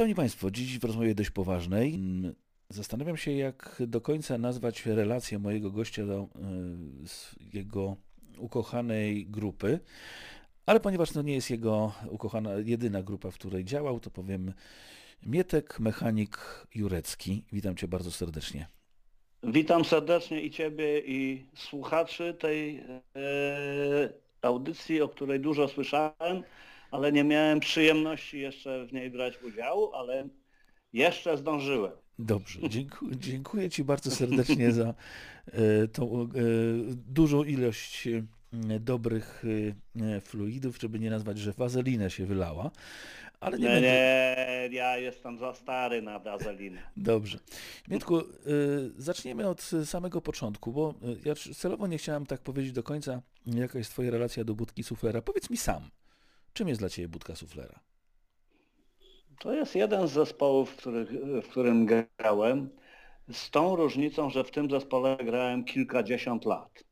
[0.00, 2.34] Szanowni Państwo, dziś w rozmowie dość poważnej mm,
[2.68, 7.96] zastanawiam się, jak do końca nazwać relację mojego gościa do y, jego
[8.38, 9.80] ukochanej grupy,
[10.66, 14.52] ale ponieważ to nie jest jego ukochana, jedyna grupa, w której działał, to powiem
[15.22, 17.44] Mietek, mechanik Jurecki.
[17.52, 18.66] Witam Cię bardzo serdecznie.
[19.42, 22.82] Witam serdecznie i Ciebie i słuchaczy tej e,
[24.42, 26.42] audycji, o której dużo słyszałem,
[26.90, 30.28] ale nie miałem przyjemności jeszcze w niej brać udziału, ale
[30.92, 31.92] jeszcze zdążyłem.
[32.18, 34.94] Dobrze, dziękuję, dziękuję Ci bardzo serdecznie za
[35.46, 36.26] e, tą e,
[36.94, 38.22] dużą ilość e,
[38.80, 39.42] dobrych
[40.20, 42.70] fluidów, żeby nie nazwać, że wazelina się wylała.
[43.40, 43.88] Ale nie, Nie, będę...
[43.88, 46.82] nie, ja jestem za stary na wazelinę.
[46.96, 47.38] Dobrze.
[47.88, 48.22] Mietku,
[48.96, 53.90] zaczniemy od samego początku, bo ja celowo nie chciałem tak powiedzieć do końca, jaka jest
[53.90, 55.22] Twoja relacja do budki suflera.
[55.22, 55.82] Powiedz mi sam,
[56.52, 57.80] czym jest dla Ciebie budka suflera?
[59.38, 61.10] To jest jeden z zespołów, w, których,
[61.42, 62.70] w którym grałem,
[63.32, 66.84] z tą różnicą, że w tym zespole grałem kilkadziesiąt lat.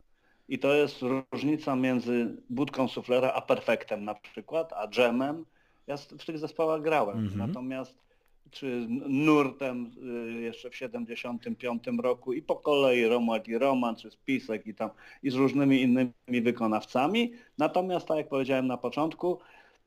[0.49, 5.45] I to jest różnica między budką suflera a perfektem na przykład, a dżemem.
[5.87, 7.19] Ja w tych zespołach grałem.
[7.19, 7.39] Mhm.
[7.49, 8.08] Natomiast
[8.51, 9.91] czy nurtem
[10.37, 14.91] y, jeszcze w 75 roku i po kolei Romuald i Roman, czy Spisek i tam
[15.23, 17.33] i z różnymi innymi wykonawcami.
[17.59, 19.39] Natomiast tak jak powiedziałem na początku,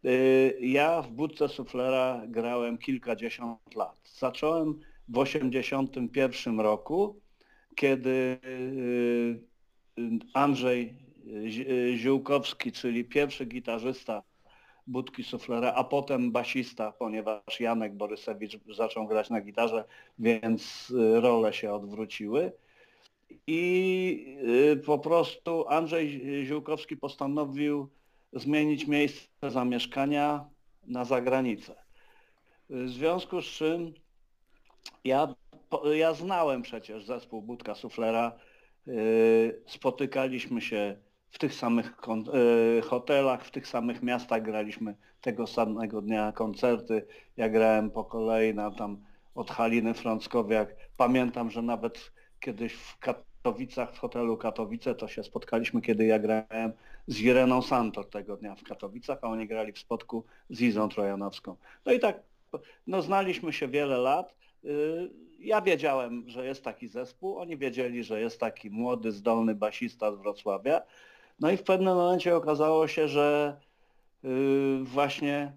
[0.05, 4.11] y, ja w budce suflera grałem kilkadziesiąt lat.
[4.17, 7.19] Zacząłem w 81 roku,
[7.75, 9.39] kiedy y,
[10.33, 10.93] Andrzej
[11.47, 14.23] Zi- Ziółkowski, czyli pierwszy gitarzysta
[14.91, 19.83] budki suflera, a potem basista, ponieważ Janek Borysewicz zaczął grać na gitarze,
[20.19, 22.51] więc y, role się odwróciły.
[23.47, 24.37] I
[24.71, 27.89] y, po prostu Andrzej Ziółkowski postanowił
[28.33, 30.45] zmienić miejsce zamieszkania
[30.87, 31.75] na zagranicę.
[32.69, 33.93] W związku z czym
[35.03, 35.35] ja,
[35.93, 38.31] ja znałem przecież zespół Budka Suflera,
[38.87, 40.95] y, spotykaliśmy się
[41.31, 41.93] w tych samych
[42.77, 47.07] y, hotelach, w tych samych miastach graliśmy tego samego dnia koncerty.
[47.37, 49.05] Ja grałem po kolei na tam
[49.35, 50.75] od Haliny Frąckowiak.
[50.97, 56.73] Pamiętam, że nawet kiedyś w Katowicach, w hotelu Katowice, to się spotkaliśmy, kiedy ja grałem
[57.07, 61.55] z Ireną Santor tego dnia w Katowicach, a oni grali w spotku z Izą Trojanowską.
[61.85, 62.23] No i tak,
[62.87, 64.35] no znaliśmy się wiele lat.
[64.65, 70.11] Y, Ja wiedziałem, że jest taki zespół, oni wiedzieli, że jest taki młody, zdolny basista
[70.11, 70.81] z Wrocławia.
[71.41, 73.57] No i w pewnym momencie okazało się, że
[74.25, 74.27] y,
[74.83, 75.53] właśnie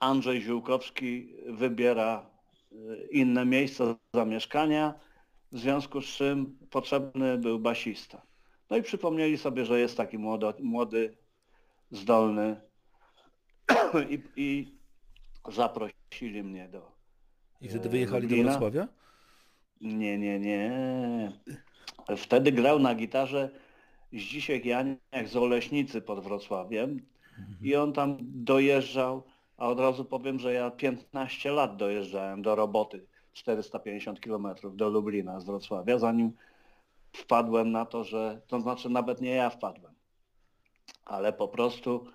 [0.00, 2.26] Andrzej Ziółkowski wybiera
[2.72, 4.94] y, inne miejsce zamieszkania,
[5.52, 8.22] w związku z czym potrzebny był basista.
[8.70, 11.16] No i przypomnieli sobie, że jest taki młody, młody
[11.90, 12.60] zdolny
[14.10, 14.78] i, i
[15.48, 16.92] zaprosili mnie do...
[17.60, 18.50] I wtedy wyjechali do Lublina.
[18.50, 18.88] Wrocławia?
[19.80, 20.72] Nie, nie, nie.
[22.16, 23.50] Wtedy grał na gitarze
[24.12, 27.00] Zdzisiek Janiak z Oleśnicy pod Wrocławiem
[27.62, 29.22] i on tam dojeżdżał,
[29.56, 35.40] a od razu powiem, że ja 15 lat dojeżdżałem do roboty 450 km do Lublina
[35.40, 36.32] z Wrocławia, zanim
[37.12, 39.92] wpadłem na to, że, to znaczy nawet nie ja wpadłem,
[41.04, 42.06] ale po prostu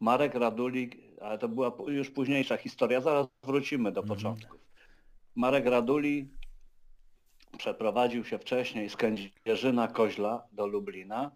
[0.00, 4.16] Marek Radulik, ale to była już późniejsza historia, zaraz wrócimy do Mhm.
[4.18, 4.60] początków.
[5.36, 6.28] Marek Raduli
[7.58, 11.30] przeprowadził się wcześniej z Kędzierzyna Koźla do Lublina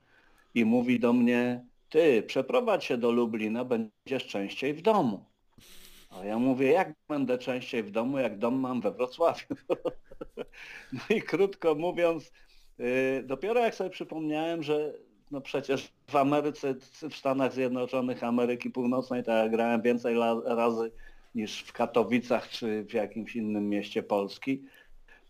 [0.54, 5.24] i mówi do mnie, ty przeprowadź się do Lublina, będziesz częściej w domu.
[6.10, 9.46] A ja mówię, jak będę częściej w domu, jak dom mam we Wrocławiu.
[10.92, 12.32] No i krótko mówiąc,
[12.78, 14.94] yy, dopiero jak sobie przypomniałem, że
[15.30, 16.74] no przecież w Ameryce,
[17.10, 20.92] w Stanach Zjednoczonych Ameryki Północnej, to ja grałem więcej razy
[21.34, 24.62] niż w Katowicach czy w jakimś innym mieście Polski,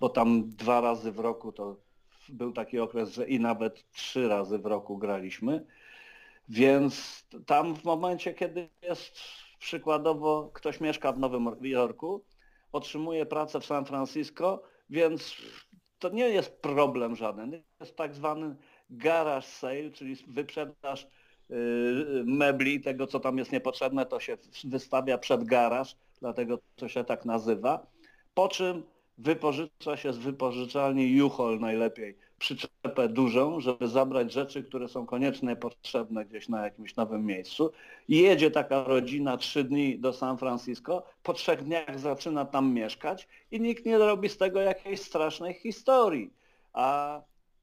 [0.03, 1.77] bo tam dwa razy w roku to
[2.29, 5.67] był taki okres, że i nawet trzy razy w roku graliśmy.
[6.49, 9.19] Więc tam w momencie, kiedy jest
[9.59, 12.25] przykładowo ktoś mieszka w Nowym Jorku,
[12.73, 15.37] otrzymuje pracę w San Francisco, więc
[15.99, 17.63] to nie jest problem żaden.
[17.81, 18.57] Jest tak zwany
[18.91, 21.07] garage sale, czyli wyprzedaż
[21.49, 27.05] yy, mebli, tego co tam jest niepotrzebne, to się wystawia przed garaż, dlatego to się
[27.05, 27.87] tak nazywa.
[28.35, 28.83] Po czym
[29.19, 36.25] wypożycza się z wypożyczalni Juchol najlepiej przyczepę dużą, żeby zabrać rzeczy, które są koniecznie potrzebne
[36.25, 37.73] gdzieś na jakimś nowym miejscu.
[38.09, 43.29] I jedzie taka rodzina trzy dni do San Francisco, po trzech dniach zaczyna tam mieszkać
[43.51, 46.33] i nikt nie robi z tego jakiejś strasznej historii.
[46.73, 47.21] A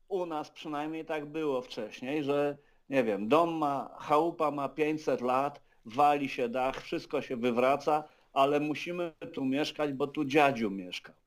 [0.08, 2.58] u nas przynajmniej tak było wcześniej, że
[2.90, 8.04] nie wiem, dom ma, chałupa ma 500 lat, wali się dach, wszystko się wywraca,
[8.34, 11.19] ale musimy tu mieszkać, bo tu dziadziu mieszkał.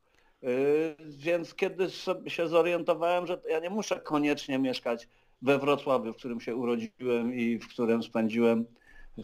[0.43, 1.87] Yy, więc kiedy
[2.27, 5.09] się zorientowałem, że ja nie muszę koniecznie mieszkać
[5.43, 8.67] we Wrocławiu, w którym się urodziłem i w którym spędziłem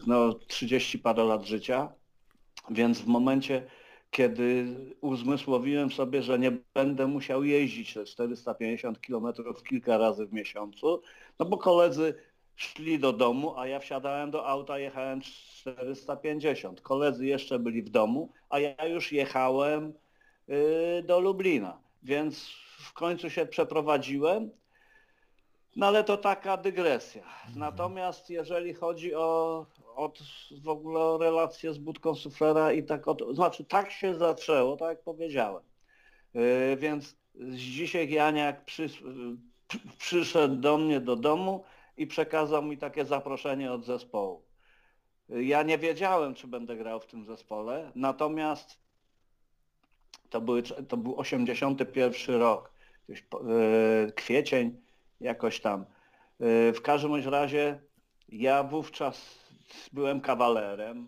[0.07, 1.93] no, 30 parę lat życia,
[2.69, 3.67] więc w momencie,
[4.11, 9.33] kiedy uzmysłowiłem sobie, że nie będę musiał jeździć te 450 km
[9.69, 11.01] kilka razy w miesiącu,
[11.39, 12.13] no bo koledzy
[12.55, 16.81] szli do domu, a ja wsiadałem do auta, jechałem 450.
[16.81, 19.93] Koledzy jeszcze byli w domu, a ja już jechałem
[21.03, 21.79] do Lublina.
[22.03, 22.49] Więc
[22.79, 24.49] w końcu się przeprowadziłem.
[25.75, 27.23] No ale to taka dygresja.
[27.23, 27.59] Mhm.
[27.59, 29.65] Natomiast jeżeli chodzi o,
[29.95, 30.13] o
[30.61, 34.89] w ogóle o relacje z budką suflera i tak, o, znaczy tak się zaczęło, tak
[34.89, 35.63] jak powiedziałem.
[36.33, 38.89] Yy, więc dzisiaj Janiak przy,
[39.97, 41.63] przyszedł do mnie do domu,
[41.99, 44.43] i przekazał mi takie zaproszenie od zespołu.
[45.29, 48.79] Ja nie wiedziałem, czy będę grał w tym zespole, natomiast
[50.29, 52.71] to, były, to był 81 rok,
[53.07, 54.81] gdzieś, yy, kwiecień,
[55.19, 55.85] jakoś tam.
[56.39, 57.79] Yy, w każdym razie
[58.29, 59.39] ja wówczas
[59.93, 61.07] byłem kawalerem,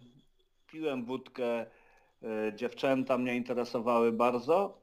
[0.67, 1.65] piłem wódkę,
[2.21, 4.81] yy, dziewczęta mnie interesowały bardzo,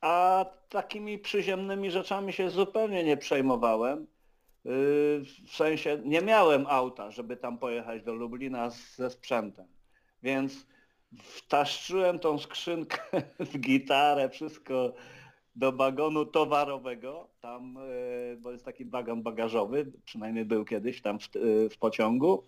[0.00, 4.06] a takimi przyziemnymi rzeczami się zupełnie nie przejmowałem.
[4.64, 9.66] W sensie nie miałem auta, żeby tam pojechać do Lublina ze sprzętem.
[10.22, 10.66] Więc
[11.18, 12.98] wtaszczyłem tą skrzynkę
[13.52, 14.92] w gitarę, wszystko
[15.56, 17.78] do wagonu towarowego, tam,
[18.30, 22.44] yy, bo jest taki wagon bagażowy, przynajmniej był kiedyś tam w, yy, w pociągu.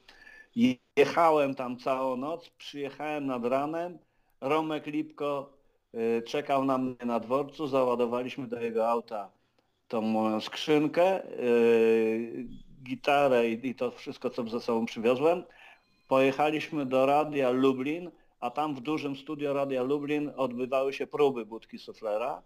[0.96, 3.98] Jechałem tam całą noc, przyjechałem nad ranem,
[4.40, 5.52] Romek Lipko
[6.26, 9.30] czekał na mnie na dworcu, załadowaliśmy do jego auta
[9.88, 11.22] tą moją skrzynkę,
[12.82, 15.44] gitarę i to wszystko, co ze sobą przywiozłem.
[16.08, 18.10] Pojechaliśmy do Radia Lublin,
[18.44, 22.42] a tam w dużym studio Radia Lublin odbywały się próby budki suflera.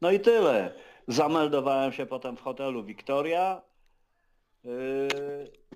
[0.00, 0.74] No i tyle.
[1.08, 3.62] Zameldowałem się potem w hotelu Victoria.
[4.64, 4.70] Yy,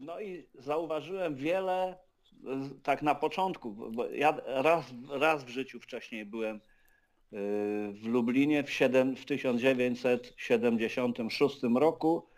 [0.00, 1.99] no i zauważyłem wiele,
[2.82, 6.60] tak na początku, bo ja raz, raz w życiu wcześniej byłem
[7.93, 12.28] w Lublinie w, 7, w 1976 roku,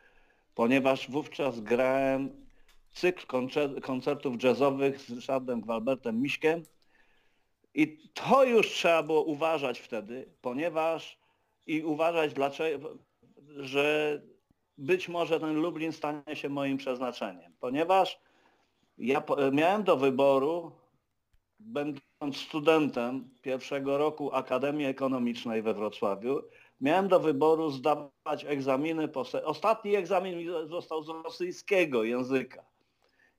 [0.55, 2.44] ponieważ wówczas grałem
[2.95, 3.27] cykl
[3.83, 6.63] koncertów jazzowych z Ryszardem Gwalbertem Miśkiem
[7.75, 11.19] i to już trzeba było uważać wtedy, ponieważ
[11.67, 12.99] i uważać dlaczego,
[13.57, 14.23] że
[14.79, 18.21] być może ten Lublin stanie się moim przeznaczeniem, ponieważ
[18.99, 20.73] ja miałem do wyboru
[21.61, 26.43] będąc studentem pierwszego roku Akademii Ekonomicznej we Wrocławiu,
[26.81, 29.09] miałem do wyboru zdawać egzaminy.
[29.45, 32.74] Ostatni egzamin został z rosyjskiego języka.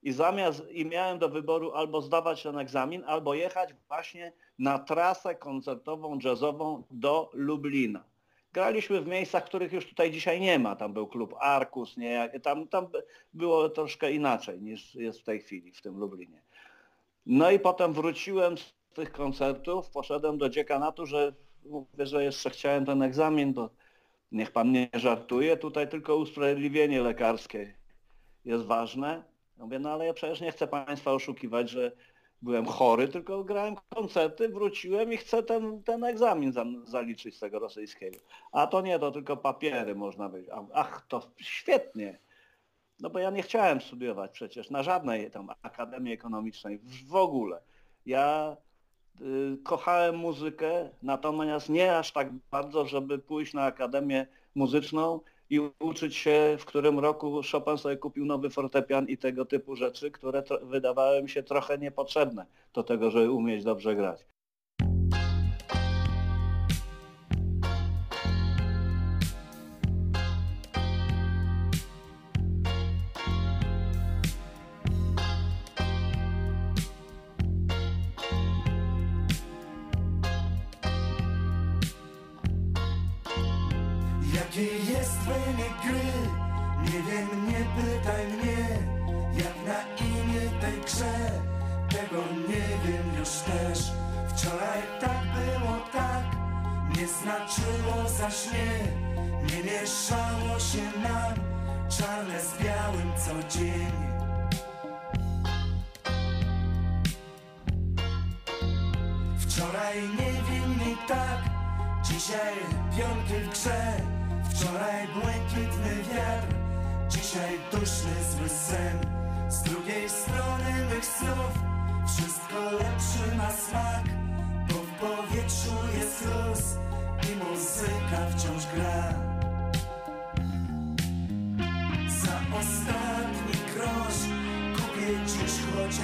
[0.06, 5.34] I zamiast, i miałem do wyboru albo zdawać ten egzamin, albo jechać właśnie na trasę
[5.34, 8.04] koncertową, jazzową do Lublina.
[8.52, 10.76] Graliśmy w miejscach, których już tutaj dzisiaj nie ma.
[10.76, 12.88] Tam był klub Arkus, nie, tam, tam
[13.34, 16.42] było troszkę inaczej niż jest w tej chwili w tym Lublinie.
[17.26, 21.32] No i potem wróciłem z tych koncertów, poszedłem do dziekanatu, że
[21.64, 23.70] mówię, że jeszcze chciałem ten egzamin, bo
[24.32, 27.74] niech pan nie żartuje, tutaj tylko usprawiedliwienie lekarskie
[28.44, 29.35] jest ważne.
[29.58, 31.92] Mówię, no ale ja przecież nie chcę państwa oszukiwać, że
[32.42, 37.58] byłem chory, tylko grałem koncerty, wróciłem i chcę ten, ten egzamin za, zaliczyć z tego
[37.58, 38.18] rosyjskiego.
[38.52, 40.46] A to nie, to tylko papiery można być.
[40.74, 42.18] Ach, to świetnie.
[43.00, 47.60] No bo ja nie chciałem studiować przecież na żadnej tam akademii ekonomicznej, w ogóle.
[48.06, 48.56] Ja
[49.20, 56.16] y, kochałem muzykę, natomiast nie aż tak bardzo, żeby pójść na akademię muzyczną i uczyć
[56.16, 61.22] się, w którym roku Chopin sobie kupił nowy fortepian i tego typu rzeczy, które wydawały
[61.22, 64.35] mi się trochę niepotrzebne do tego, żeby umieć dobrze grać.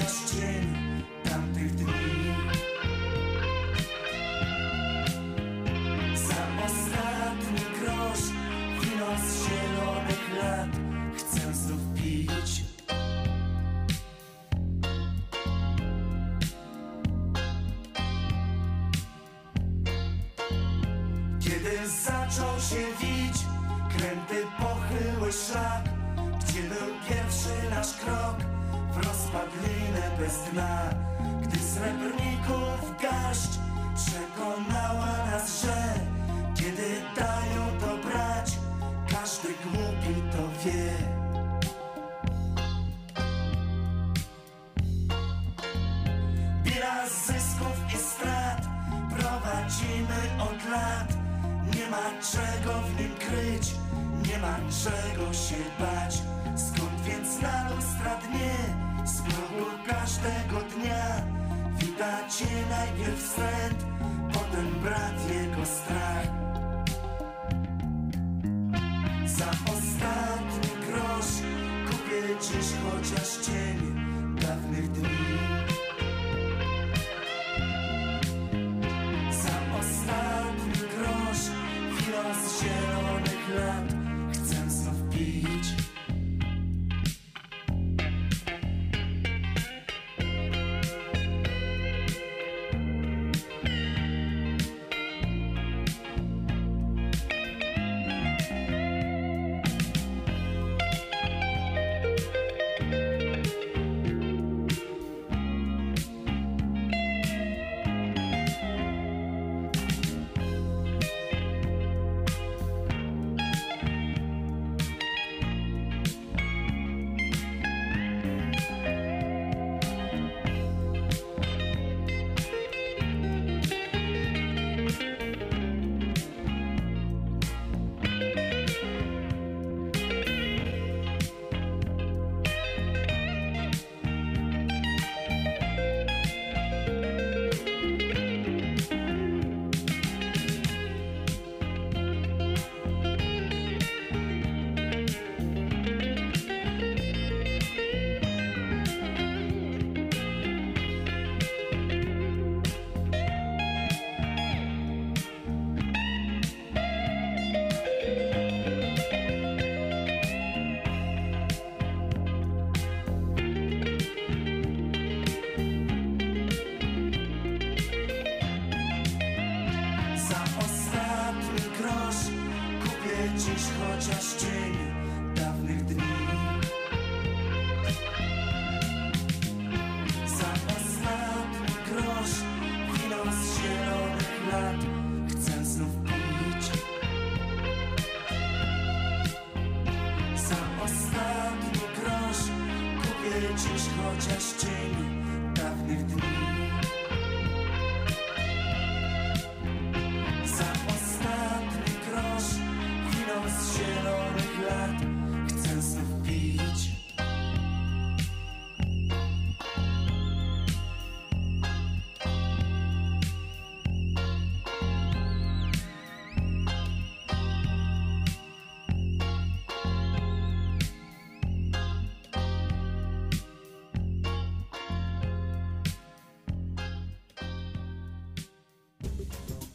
[0.01, 0.67] Cień
[1.25, 2.02] tamtych dni.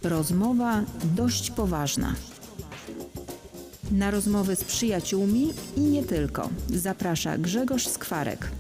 [0.10, 0.84] Rozmowa
[1.16, 2.16] dość poważna.
[3.92, 8.52] Na rozmowy z przyjaciółmi i nie tylko zaprasza Grzegorz Skwarek.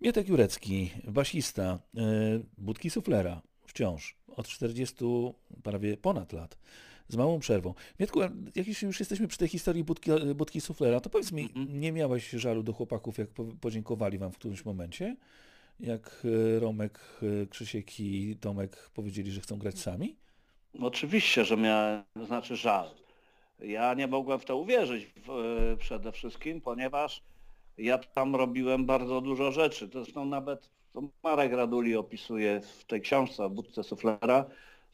[0.00, 2.00] Mietek Jurecki, basista, e,
[2.58, 5.04] Budki Suflera, wciąż, od 40
[5.62, 6.58] prawie ponad lat,
[7.08, 7.74] z małą przerwą.
[8.00, 11.92] Mietku, a jak już jesteśmy przy tej historii Budki, Budki Suflera, to powiedz mi, nie
[11.92, 15.16] miałeś żalu do chłopaków, jak po- podziękowali wam w którymś momencie?
[15.82, 16.22] Jak
[16.56, 20.16] e, Romek, e, Krzysiek i Tomek powiedzieli, że chcą grać sami?
[20.80, 22.90] Oczywiście, że miałem, znaczy żal.
[23.60, 27.22] Ja nie mogłem w to uwierzyć w, e, przede wszystkim, ponieważ
[27.78, 29.88] ja tam robiłem bardzo dużo rzeczy.
[29.92, 34.44] Zresztą nawet to Marek Raduli opisuje w tej książce o budce suflera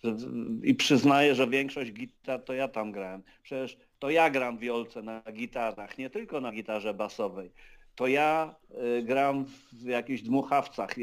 [0.04, 0.16] że,
[0.62, 3.22] i przyznaje, że większość gitar to ja tam grałem.
[3.42, 7.50] Przecież to ja gram wiolce na gitarach, nie tylko na gitarze basowej.
[7.98, 8.54] To ja
[8.98, 11.02] y, gram w jakichś dmuchawcach, y,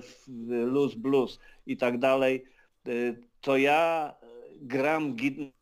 [0.00, 2.44] w luz blues i tak dalej,
[2.88, 4.14] y, to ja
[4.60, 5.16] gram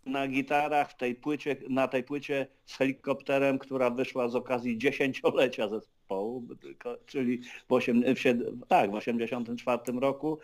[0.07, 5.69] na gitarach w tej płycie, na tej płycie z helikopterem, która wyszła z okazji dziesięciolecia
[5.69, 6.49] zespołu,
[7.07, 10.39] czyli w, osiem, w, sied- tak, w 84 roku.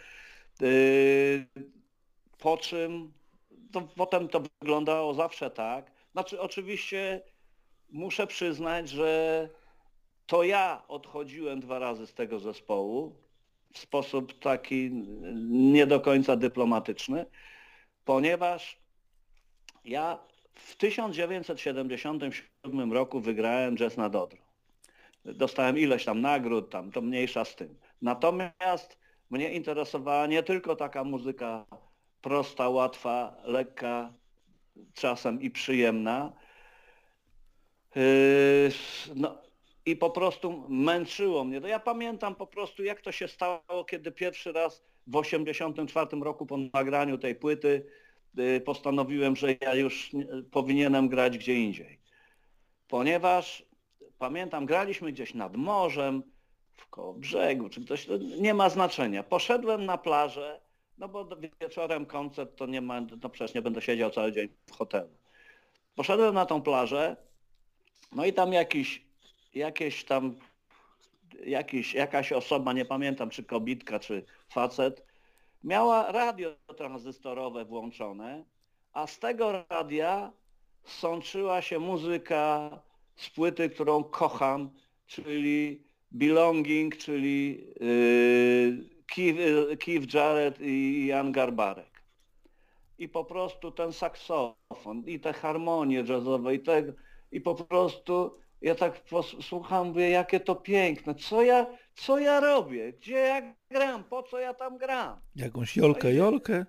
[2.38, 3.12] Po czym
[3.72, 5.90] to, potem to wyglądało zawsze tak.
[6.12, 7.22] Znaczy oczywiście
[7.90, 9.48] muszę przyznać, że
[10.26, 13.16] to ja odchodziłem dwa razy z tego zespołu
[13.72, 14.90] w sposób taki
[15.50, 17.26] nie do końca dyplomatyczny,
[18.04, 18.80] ponieważ
[19.84, 20.18] ja
[20.54, 24.38] w 1977 roku wygrałem jazz na Dodro.
[25.24, 27.78] Dostałem ileś tam nagród, tam to mniejsza z tym.
[28.02, 28.98] Natomiast
[29.30, 31.66] mnie interesowała nie tylko taka muzyka
[32.20, 34.12] prosta, łatwa, lekka,
[34.94, 36.32] czasem i przyjemna.
[37.94, 38.70] Yy,
[39.14, 39.42] No,
[39.86, 41.60] I po prostu męczyło mnie.
[41.60, 46.46] To ja pamiętam po prostu, jak to się stało, kiedy pierwszy raz w 1984 roku
[46.46, 47.86] po nagraniu tej płyty
[48.34, 51.98] yy, postanowiłem, że ja już nie- powinienem grać gdzie indziej.
[52.88, 53.66] Ponieważ
[54.18, 56.22] pamiętam, graliśmy gdzieś nad morzem,
[56.72, 59.22] w koło brzegu, czy ktoś, to nie ma znaczenia.
[59.22, 60.60] Poszedłem na plażę,
[60.98, 61.28] no bo
[61.60, 65.08] wieczorem koncert to nie ma, no przecież nie będę siedział cały dzień w hotelu.
[65.94, 67.16] Poszedłem na tą plażę,
[68.12, 69.06] no i tam jakiś,
[69.54, 70.36] jakieś tam,
[71.46, 75.06] jakiś, jakaś osoba, nie pamiętam czy kobitka, czy facet,
[75.64, 78.44] miała radio tranzystorowe włączone,
[78.92, 80.32] a z tego radia
[80.84, 82.70] sączyła się muzyka
[83.16, 84.70] z płyty, którą kocham,
[85.06, 92.02] czyli Belonging, czyli yy, Keith, yy, Jarrett i Jan Garbarek.
[92.98, 96.92] I po prostu ten saksofon, i te harmonie jazzowe, i, te,
[97.32, 99.00] i po prostu ja tak
[99.40, 104.38] słucham, mówię, jakie to piękne, co ja, co ja robię, gdzie ja gram, po co
[104.38, 105.20] ja tam gram.
[105.36, 106.66] Jakąś jolkę, jolkę.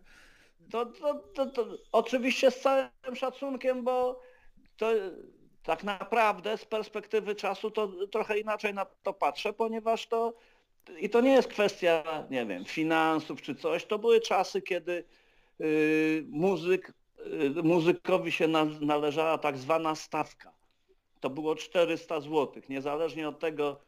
[0.71, 4.21] To, to, to, to oczywiście z całym szacunkiem, bo
[4.77, 4.91] to
[5.63, 10.33] tak naprawdę z perspektywy czasu to trochę inaczej na to patrzę, ponieważ to
[10.99, 15.03] i to nie jest kwestia, nie wiem, finansów czy coś, to były czasy, kiedy
[15.61, 16.93] y, muzyk,
[17.57, 20.62] y, muzykowi się na, należała tak zwana stawka.
[21.23, 23.79] To było 400 zł, niezależnie od tego,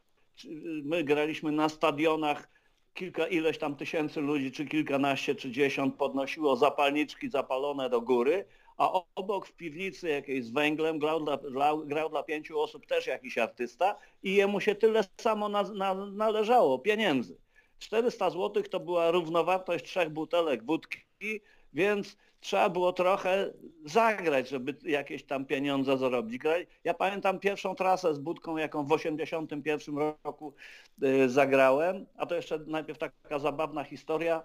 [0.84, 2.48] my graliśmy na stadionach
[2.94, 8.44] kilka ileś tam tysięcy ludzi, czy kilkanaście, czy dziesiąt podnosiło zapalniczki zapalone do góry,
[8.76, 13.06] a obok w piwnicy jakiejś z węglem grał dla, dla, grał dla pięciu osób też
[13.06, 17.38] jakiś artysta i jemu się tyle samo na, na, należało pieniędzy.
[17.78, 21.40] 400 zł to była równowartość trzech butelek wódki,
[21.72, 22.16] więc
[22.46, 23.52] trzeba było trochę
[23.84, 26.42] zagrać, żeby jakieś tam pieniądze zarobić.
[26.84, 30.54] Ja pamiętam pierwszą trasę z budką, jaką w 81 roku
[31.02, 34.42] y, zagrałem, a to jeszcze najpierw taka zabawna historia,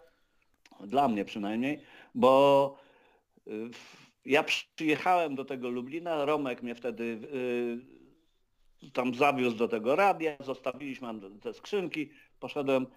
[0.79, 1.81] dla mnie przynajmniej,
[2.15, 2.75] bo
[3.47, 3.69] y,
[4.25, 7.03] ja przyjechałem do tego Lublina, Romek mnie wtedy
[8.83, 11.07] y, tam zawiózł do tego radia, zostawiliśmy
[11.41, 12.09] te skrzynki,
[12.39, 12.87] poszedłem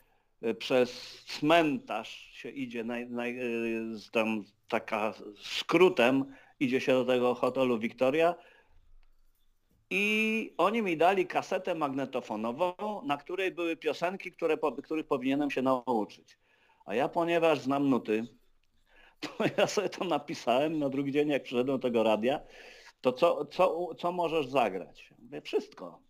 [0.58, 6.24] przez cmentarz się idzie, naj, naj, y, z tam taka skrótem,
[6.60, 8.34] idzie się do tego hotelu Victoria
[9.90, 16.38] i oni mi dali kasetę magnetofonową, na której były piosenki, które, których powinienem się nauczyć.
[16.86, 18.26] A ja ponieważ znam nuty,
[19.20, 19.28] to
[19.58, 22.40] ja sobie to napisałem na drugi dzień, jak przyszedłem do tego radia,
[23.00, 25.14] to co, co, co możesz zagrać?
[25.18, 26.00] Mówię, wszystko.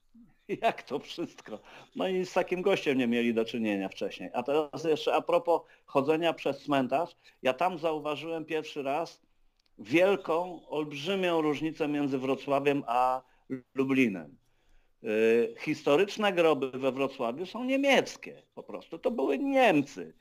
[0.63, 1.59] Jak to wszystko?
[1.97, 4.31] No i z takim gościem nie mieli do czynienia wcześniej.
[4.33, 9.23] A teraz jeszcze a propos chodzenia przez cmentarz, ja tam zauważyłem pierwszy raz
[9.79, 13.23] wielką, olbrzymią różnicę między Wrocławiem a
[13.75, 14.37] Lublinem.
[15.05, 18.99] Y, Historyczne groby we Wrocławiu są niemieckie po prostu.
[18.99, 20.15] To były Niemcy.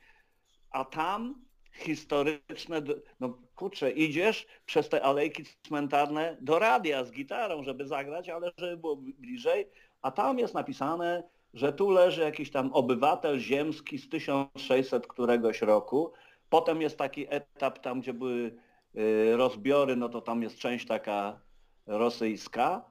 [0.70, 2.82] A tam historyczne,
[3.20, 8.76] no kurczę, idziesz przez te alejki cmentarne do radia z gitarą, żeby zagrać, ale żeby
[8.76, 9.66] było bliżej,
[10.04, 11.22] a tam jest napisane,
[11.54, 16.12] że tu leży jakiś tam obywatel ziemski z 1600 któregoś roku.
[16.48, 18.56] Potem jest taki etap tam, gdzie były
[18.96, 21.40] y, rozbiory, no to tam jest część taka
[21.86, 22.84] rosyjska,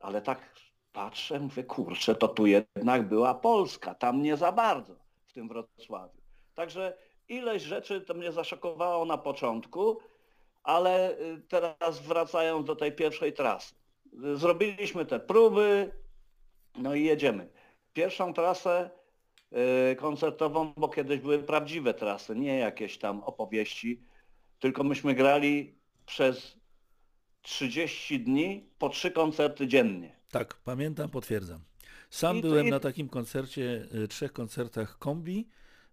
[0.00, 0.54] ale tak
[0.92, 4.94] patrzę, mówię, kurczę, to tu jednak była Polska, tam nie za bardzo
[5.26, 6.20] w tym Wrocławiu.
[6.54, 6.96] Także
[7.28, 9.98] ileś rzeczy to mnie zaszokowało na początku,
[10.62, 13.74] ale y, teraz wracając do tej pierwszej trasy.
[14.34, 16.01] Zrobiliśmy te próby,
[16.78, 17.48] no i jedziemy.
[17.92, 18.90] Pierwszą trasę
[19.92, 24.02] y, koncertową, bo kiedyś były prawdziwe trasy, nie jakieś tam opowieści,
[24.58, 25.74] tylko myśmy grali
[26.06, 26.58] przez
[27.42, 30.16] 30 dni po trzy koncerty dziennie.
[30.30, 31.60] Tak, pamiętam, potwierdzam.
[32.10, 35.48] Sam I- byłem i- na takim koncercie, y, trzech koncertach kombi,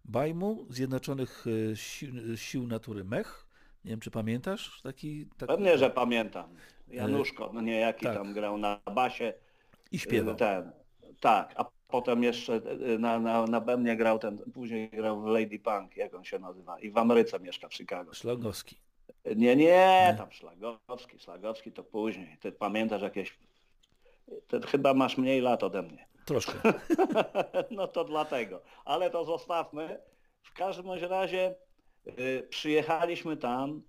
[0.05, 3.47] Bajmu, Zjednoczonych y, Sił, Sił Natury Mech.
[3.85, 6.55] Nie wiem, czy pamiętasz taki, taki Pewnie, że pamiętam.
[6.87, 8.15] Januszko, no niejaki tak.
[8.15, 9.33] tam grał na basie.
[9.91, 10.35] I śpiewał.
[10.35, 10.71] Ten,
[11.19, 15.59] tak, a potem jeszcze y, na, na, na bębnie grał ten, później grał w Lady
[15.59, 18.13] Punk, jak on się nazywa, i w Ameryce mieszka w Chicago.
[18.13, 18.79] Szlagowski.
[19.35, 22.37] Nie, nie, tam Szlagowski, Szlagowski to później.
[22.37, 23.39] Ty pamiętasz jakieś...
[24.47, 26.07] Ty chyba masz mniej lat ode mnie.
[26.25, 26.53] Troszkę.
[27.71, 28.61] No to dlatego.
[28.85, 29.99] Ale to zostawmy.
[30.43, 31.55] W każdym razie
[32.07, 33.81] y, przyjechaliśmy tam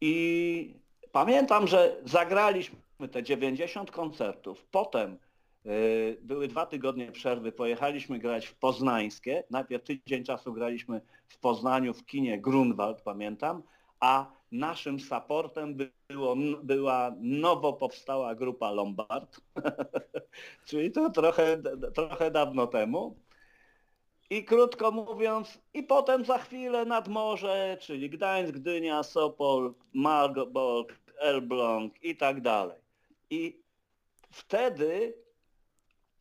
[0.00, 0.80] i
[1.12, 4.64] pamiętam, że zagraliśmy te 90 koncertów.
[4.70, 5.18] Potem
[5.66, 9.44] y, były dwa tygodnie przerwy, pojechaliśmy grać w Poznańskie.
[9.50, 13.62] Najpierw tydzień czasu graliśmy w Poznaniu w kinie Grunwald, pamiętam,
[14.00, 15.76] a naszym supportem
[16.08, 19.40] było, była nowo powstała grupa Lombard,
[20.68, 21.62] czyli to trochę,
[21.94, 23.16] trochę dawno temu.
[24.30, 32.04] I krótko mówiąc, i potem za chwilę nad morze, czyli Gdańsk, Gdynia, Sopol, Malbork, Elbląg
[32.04, 32.83] i tak dalej.
[33.34, 33.62] I
[34.30, 35.14] wtedy,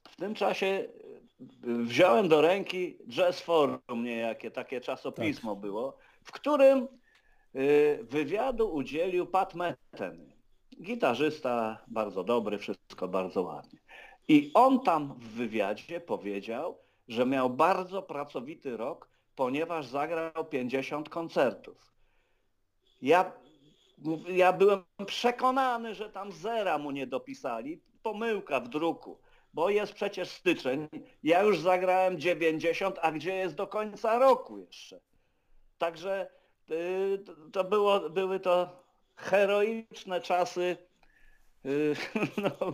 [0.09, 6.87] w tym czasie y, wziąłem do ręki Jazz Forum niejakie, takie czasopismo było, w którym
[7.55, 10.33] y, wywiadu udzielił Pat Metheny.
[10.81, 13.79] Gitarzysta bardzo dobry, wszystko bardzo ładnie.
[14.27, 21.93] I on tam w wywiadzie powiedział, że miał bardzo pracowity rok, ponieważ zagrał 50 koncertów.
[23.01, 23.31] Ja,
[24.27, 29.17] ja byłem przekonany, że tam zera mu nie dopisali, pomyłka w druku,
[29.53, 30.87] bo jest przecież styczeń,
[31.23, 34.99] ja już zagrałem 90, a gdzie jest do końca roku jeszcze?
[35.77, 36.29] Także
[36.71, 38.83] y, to było, były to
[39.15, 40.77] heroiczne czasy,
[41.65, 41.95] y,
[42.43, 42.71] no,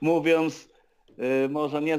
[0.00, 0.68] mówiąc
[1.44, 1.98] y, może nie,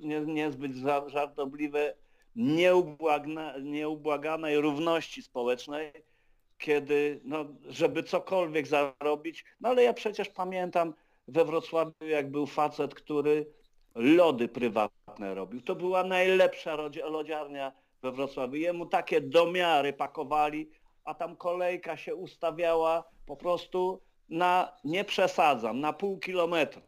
[0.00, 1.94] nie, niezbyt ża- żartobliwe,
[2.36, 5.92] nieubłagna, nieubłaganej równości społecznej,
[6.58, 10.94] kiedy, no, żeby cokolwiek zarobić, no ale ja przecież pamiętam
[11.28, 13.46] we Wrocławiu, jak był facet, który
[13.94, 15.60] lody prywatne robił.
[15.60, 18.56] To była najlepsza lodziarnia we Wrocławiu.
[18.56, 20.70] Jemu takie domiary pakowali,
[21.04, 26.82] a tam kolejka się ustawiała po prostu na, nie przesadzam, na pół kilometra,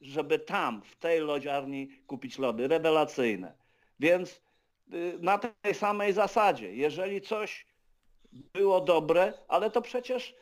[0.00, 2.68] żeby tam, w tej lodziarni kupić lody.
[2.68, 3.54] Rewelacyjne.
[4.00, 4.42] Więc
[4.92, 7.66] y, na tej samej zasadzie, jeżeli coś
[8.32, 10.34] było dobre, ale to przecież,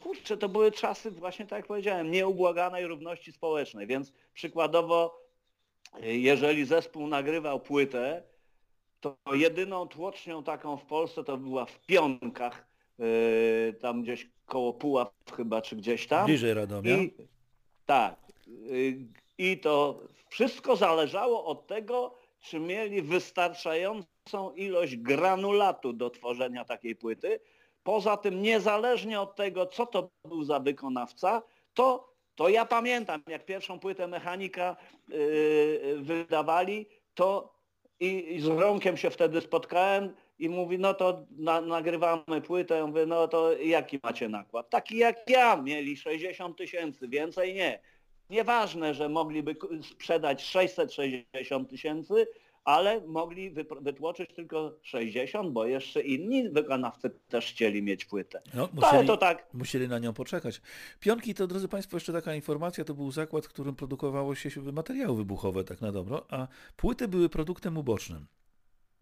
[0.00, 5.20] kurczę, to były czasy właśnie tak jak powiedziałem, nieubłaganej równości społecznej, więc przykładowo,
[6.00, 8.22] jeżeli zespół nagrywał płytę,
[9.00, 12.66] to jedyną tłocznią taką w Polsce to była w Pionkach,
[12.98, 16.26] yy, tam gdzieś koło Puław chyba, czy gdzieś tam.
[16.26, 16.96] Bliżej Radomia.
[16.96, 17.12] I,
[17.86, 18.16] tak.
[18.48, 18.98] y,
[19.38, 23.02] I to wszystko zależało od tego, czy mieli
[24.28, 27.40] wystarczającą ilość granulatu do tworzenia takiej płyty.
[27.82, 31.42] Poza tym, niezależnie od tego, co to był za wykonawca,
[31.74, 34.76] to, to ja pamiętam, jak pierwszą płytę mechanika
[35.08, 37.54] yy, wydawali, to
[38.00, 42.86] i, i z Romkiem się wtedy spotkałem i mówi, no to na, nagrywamy płytę, ja
[42.86, 44.70] mówię, no to jaki macie nakład?
[44.70, 47.80] Taki jak ja, mieli 60 tysięcy, więcej nie.
[48.30, 52.26] Nieważne, że mogliby sprzedać 660 tysięcy,
[52.64, 58.42] ale mogli wytłoczyć tylko 60, bo jeszcze inni wykonawcy też chcieli mieć płytę.
[58.54, 60.60] No, No, ale musieli, to tak, musieli na nią poczekać.
[61.00, 65.16] Pionki to, drodzy Państwo, jeszcze taka informacja, to był zakład, w którym produkowało się materiały
[65.16, 68.26] wybuchowe, tak na dobro, a płyty były produktem ubocznym.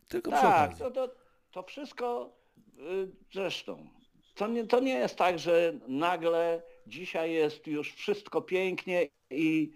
[0.09, 0.85] Tylko przy tak, okazji.
[0.85, 1.15] to, to,
[1.51, 2.37] to wszystko
[2.79, 3.87] y, zresztą.
[4.35, 9.73] To nie, to nie jest tak, że nagle dzisiaj jest już wszystko pięknie i,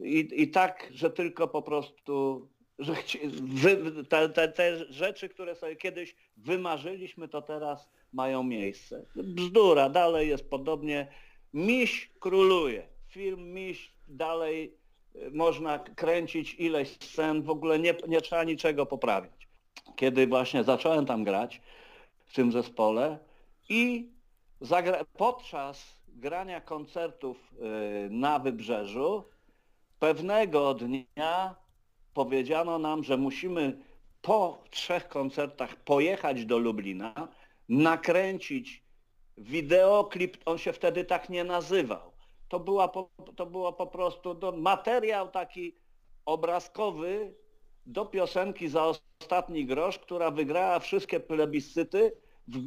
[0.00, 2.48] i, i tak, że tylko po prostu
[2.80, 2.94] że
[3.40, 9.06] wy, te, te, te rzeczy, które sobie kiedyś wymarzyliśmy, to teraz mają miejsce.
[9.16, 11.08] Bzdura, dalej jest podobnie.
[11.54, 12.88] Miś króluje.
[13.08, 14.74] Film Miś dalej
[15.16, 19.48] y, można kręcić ileś scen, w ogóle nie, nie trzeba niczego poprawiać.
[19.96, 21.60] Kiedy właśnie zacząłem tam grać
[22.26, 23.18] w tym zespole
[23.68, 24.10] i
[25.16, 27.54] podczas grania koncertów
[28.06, 29.24] y, na Wybrzeżu
[29.98, 31.56] pewnego dnia
[32.14, 33.78] powiedziano nam, że musimy
[34.22, 37.28] po trzech koncertach pojechać do Lublina,
[37.68, 38.84] nakręcić
[39.38, 42.12] wideoklip, on się wtedy tak nie nazywał.
[42.48, 45.76] To, była po, to było po prostu do, materiał taki
[46.24, 47.34] obrazkowy
[47.86, 48.84] do piosenki za
[49.20, 52.12] ostatni grosz, która wygrała wszystkie plebiscyty
[52.48, 52.64] w,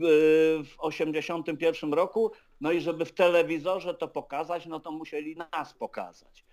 [0.66, 2.32] w 81 roku.
[2.62, 6.46] No i żeby w telewizorze to pokazać, no to musieli nas pokazać.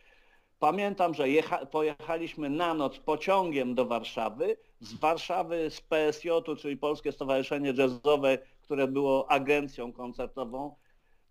[0.60, 4.56] Pamiętam, że jecha, pojechaliśmy na noc pociągiem do Warszawy.
[4.80, 10.74] Z Warszawy z PSJ-u, czyli Polskie Stowarzyszenie Jazzowe, które było agencją koncertową,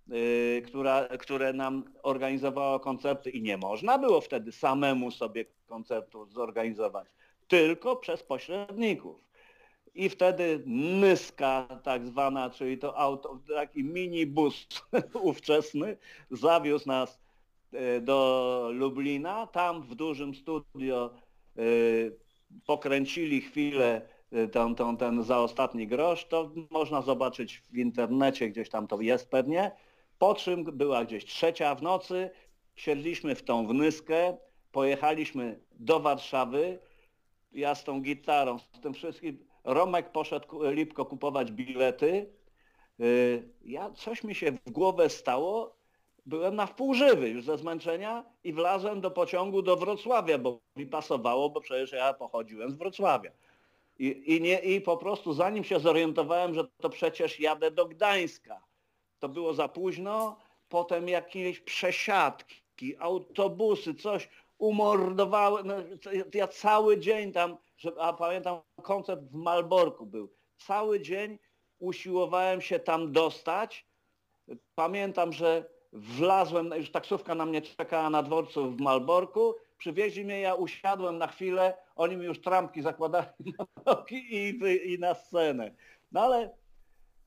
[0.07, 7.07] yy, która, które nam organizowało koncerty i nie można było wtedy samemu sobie koncertu zorganizować,
[7.47, 9.23] tylko przez pośredników.
[9.95, 14.67] I wtedy Nyska tak zwana, czyli to auto, taki minibus
[15.13, 15.97] ówczesny,
[16.31, 17.19] zawiózł nas
[18.01, 19.47] do Lublina.
[19.47, 21.13] Tam w dużym studio
[21.57, 21.61] e,
[22.65, 24.01] pokręcili chwilę
[24.31, 26.25] e, ten, ten, ten za ostatni grosz.
[26.25, 29.71] To można zobaczyć w internecie, gdzieś tam to jest pewnie.
[30.17, 32.29] Po czym była gdzieś trzecia w nocy,
[32.75, 34.37] siedliśmy w tą wnyskę,
[34.71, 36.79] pojechaliśmy do Warszawy,
[37.51, 42.33] ja z tą gitarą, z tym wszystkim, Romek poszedł Lipko kupować bilety.
[42.99, 45.78] Y, ja, coś mi się w głowę stało,
[46.25, 50.85] byłem na wpół żywy już ze zmęczenia i wlazłem do pociągu do Wrocławia, bo mi
[50.85, 53.31] pasowało, bo przecież ja pochodziłem z Wrocławia.
[53.99, 58.63] I, i, nie, I po prostu zanim się zorientowałem, że to przecież jadę do Gdańska,
[59.19, 60.37] to było za późno,
[60.69, 65.67] potem jakieś przesiadki, autobusy, coś umordowałem.
[65.67, 65.75] No,
[66.33, 67.57] ja cały dzień tam
[67.99, 70.29] a pamiętam koncert w Malborku był.
[70.57, 71.39] Cały dzień
[71.79, 73.85] usiłowałem się tam dostać.
[74.75, 80.55] Pamiętam, że wlazłem, już taksówka na mnie czekała na dworcu w Malborku, przywieźli mnie, ja
[80.55, 83.27] usiadłem na chwilę, oni mi już trampki zakładali
[83.59, 84.59] na nogi i,
[84.93, 85.71] i na scenę.
[86.11, 86.49] No ale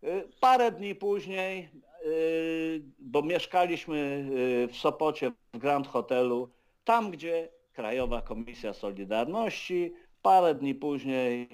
[0.05, 1.68] y, parę dni później,
[2.07, 4.27] y, bo mieszkaliśmy
[4.64, 6.48] y, w Sopocie w Grand Hotelu,
[6.85, 11.48] tam gdzie Krajowa Komisja Solidarności Parę dni później,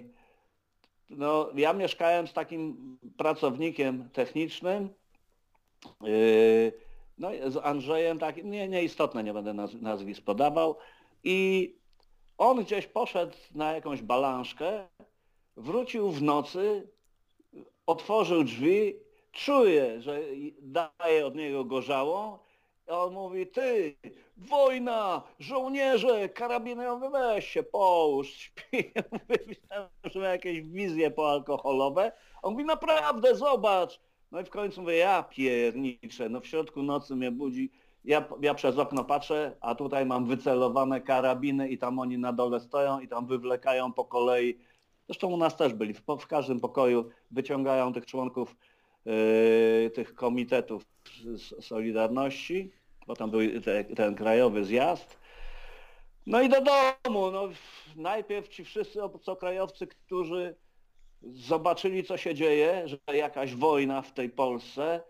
[1.11, 4.89] no ja mieszkałem z takim pracownikiem technicznym,
[7.19, 10.77] no z Andrzejem, tak, nie, nieistotne, nie będę nazwisk podawał
[11.25, 11.75] i
[12.39, 14.89] on gdzieś poszedł na jakąś balanszkę,
[15.57, 16.89] wrócił w nocy,
[17.87, 18.95] otworzył drzwi,
[19.33, 20.21] czuje, że
[20.63, 22.39] daje od niego gorzałą
[22.89, 23.97] on mówi, ty,
[24.37, 28.93] wojna, żołnierze, karabinowe, weź się, połóż, śpi.
[29.49, 32.13] Myślałem, że ma jakieś wizje poalkoholowe.
[32.43, 34.01] On mówi, naprawdę, zobacz.
[34.31, 37.71] No i w końcu mówię, ja pierniczę, no w środku nocy mnie budzi.
[38.05, 42.61] Ja, ja przez okno patrzę, a tutaj mam wycelowane karabiny i tam oni na dole
[42.61, 44.59] stoją i tam wywlekają po kolei.
[45.07, 48.57] Zresztą u nas też byli, w, w każdym pokoju wyciągają tych członków
[49.05, 50.85] yy, tych komitetów
[51.61, 52.73] Solidarności
[53.09, 55.19] bo tam był te, ten krajowy zjazd.
[56.27, 57.31] No i do domu.
[57.31, 57.49] No,
[57.97, 60.55] najpierw ci wszyscy obcokrajowcy, którzy
[61.23, 65.01] zobaczyli, co się dzieje, że jakaś wojna w tej Polsce,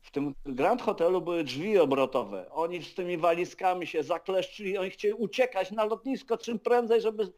[0.00, 2.50] w tym Grand Hotelu były drzwi obrotowe.
[2.50, 7.32] Oni z tymi walizkami się zakleszczyli, oni chcieli uciekać na lotnisko czym prędzej, żeby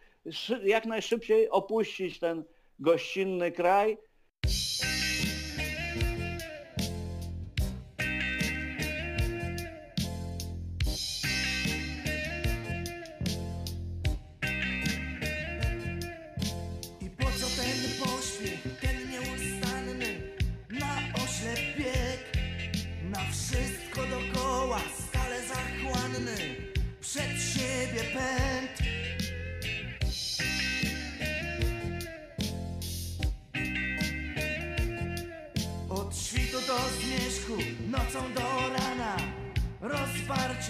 [0.64, 2.44] jak najszybciej opuścić ten
[2.78, 3.98] gościnny kraj.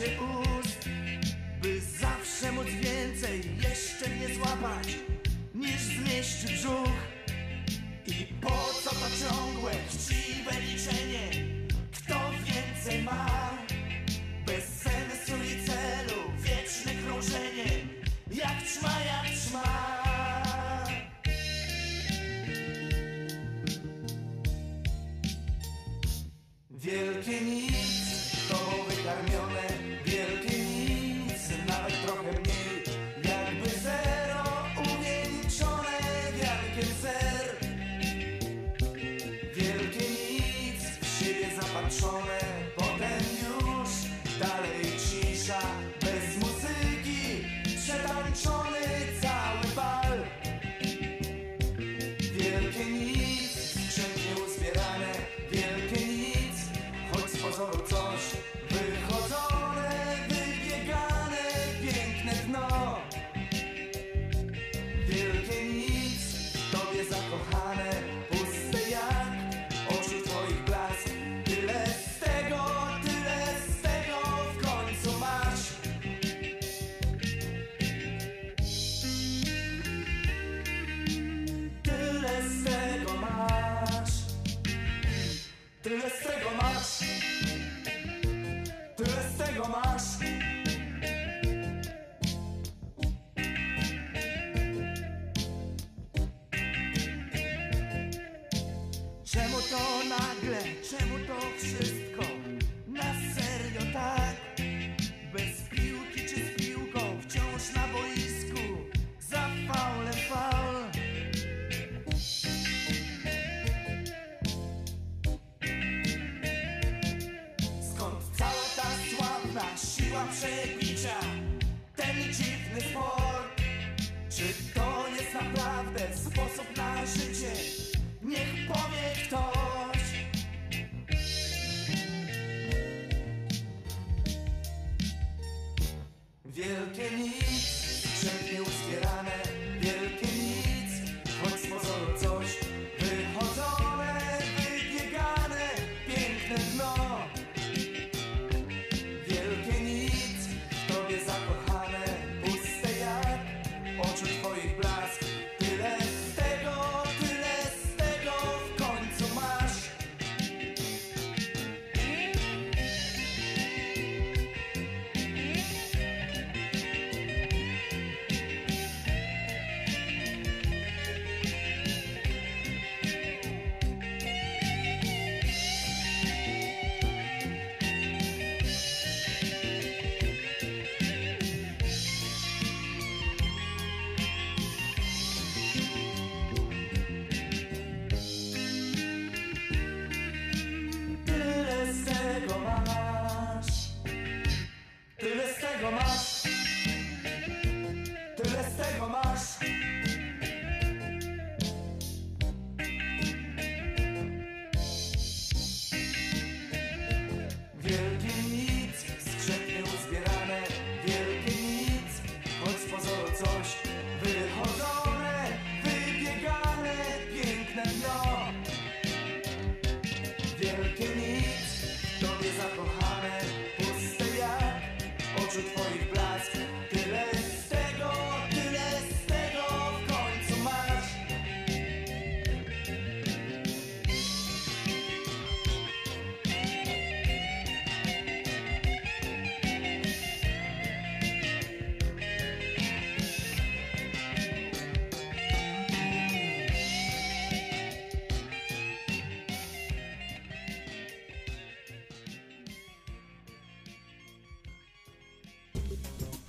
[0.00, 0.59] say.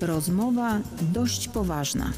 [0.01, 0.81] Rozmowa
[1.13, 2.13] dość poważna.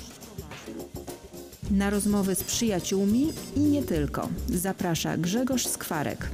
[1.72, 6.30] Na rozmowy z przyjaciółmi i nie tylko zaprasza Grzegorz Skwarek.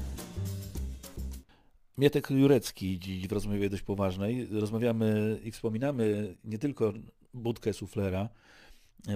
[1.97, 4.47] Mietek Jurecki dziś w rozmowie dość poważnej.
[4.51, 6.93] Rozmawiamy i wspominamy nie tylko
[7.33, 8.29] budkę suflera,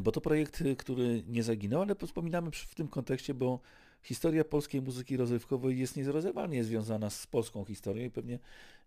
[0.02, 3.60] bo to projekt, który nie zaginął, ale wspominamy w tym kontekście, bo
[4.04, 8.40] historia polskiej muzyki rozrywkowej jest nierozerwalnie związana z polską historią i pewnie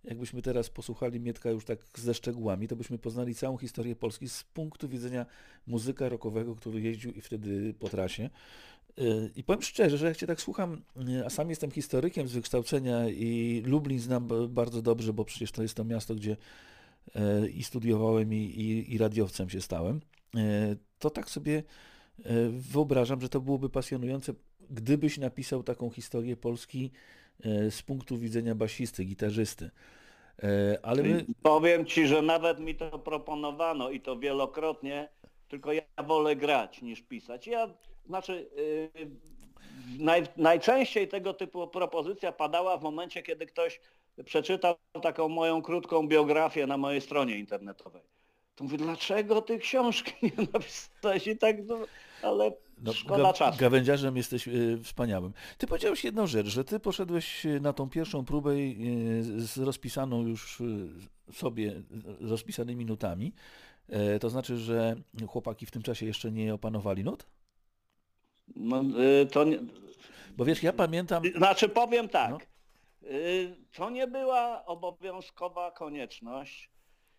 [0.05, 4.45] jakbyśmy teraz posłuchali Mietka już tak ze szczegółami, to byśmy poznali całą historię Polski z
[4.45, 5.27] punktu widzenia
[5.67, 8.31] muzyka rockowego, który jeździł i wtedy po trasie.
[8.97, 12.33] Yy, I powiem szczerze, że jak Cię tak słucham, yy, a sam jestem historykiem z
[12.33, 16.37] wykształcenia i Lublin znam bardzo dobrze, bo przecież to jest to miasto, gdzie
[17.15, 20.01] e, i studiowałem i, i, i radiowcem się stałem,
[20.99, 21.63] to tak sobie
[22.51, 24.35] wyobrażam, że to byłoby pasjonujące,
[24.71, 26.91] gdybyś napisał taką historię Polski
[27.45, 29.71] e, z punktu widzenia basisty, gitarzysty.
[30.43, 35.09] E, Ale my, Powiem ci, że nawet mi to proponowano i to wielokrotnie,
[35.49, 37.47] tylko ja wolę grać niż pisać.
[37.47, 37.69] Ja,
[38.07, 38.51] znaczy,
[38.95, 39.11] yy,
[39.99, 43.81] naj, najczęściej tego typu propozycja padała w momencie, kiedy ktoś
[44.25, 48.03] przeczytał taką moją krótką biografię na mojej stronie internetowej.
[48.57, 51.79] To mówię, dlaczego ty książki nie napisałeś i tak, no,
[52.23, 53.59] ale No, szkoda czasu.
[53.59, 55.33] Gawędziarzem jesteś y, wspaniałym.
[55.59, 60.27] Ty powiedziałeś jedną rzecz, że ty poszedłeś y, na tą pierwszą próbę y, z rozpisaną
[60.27, 60.89] już y,
[61.33, 61.83] sobie, y,
[62.29, 63.33] rozpisanymi nutami.
[63.89, 64.97] E, To znaczy, że
[65.29, 67.27] chłopaki w tym czasie jeszcze nie opanowali nut?
[68.57, 69.59] No, yy, to nie,
[70.37, 71.23] Bo wiesz, ja pamiętam...
[71.37, 72.39] Znaczy powiem tak, No.
[73.11, 76.71] y, to nie była obowiązkowa konieczność.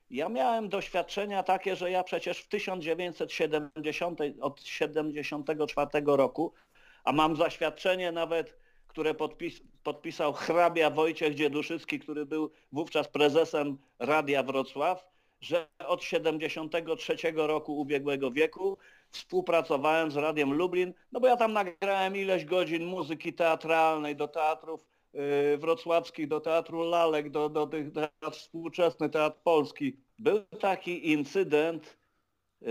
[0.10, 6.54] Ja miałem doświadczenia takie, że ja przecież w 1970, od 74 roku,
[7.04, 14.44] a mam zaświadczenie nawet, które podpis, podpisał hrabia Wojciech Dzieduszycki, który był wówczas prezesem Radia
[14.44, 15.08] Wrocław,
[15.42, 18.78] że od 73 roku ubiegłego wieku
[19.10, 24.86] współpracowałem z Radiem Lublin, no bo ja tam nagrałem ileś godzin muzyki teatralnej do teatrów
[25.58, 29.98] wrocławskich, do teatru lalek, do, do tych teatr współczesny, teatr polski.
[30.20, 31.98] Był taki incydent,
[32.62, 32.70] yy,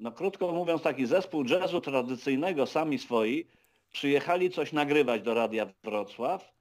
[0.00, 3.46] no krótko mówiąc taki zespół jazzu tradycyjnego, sami swoi,
[3.92, 6.54] przyjechali coś nagrywać do Radia Wrocław.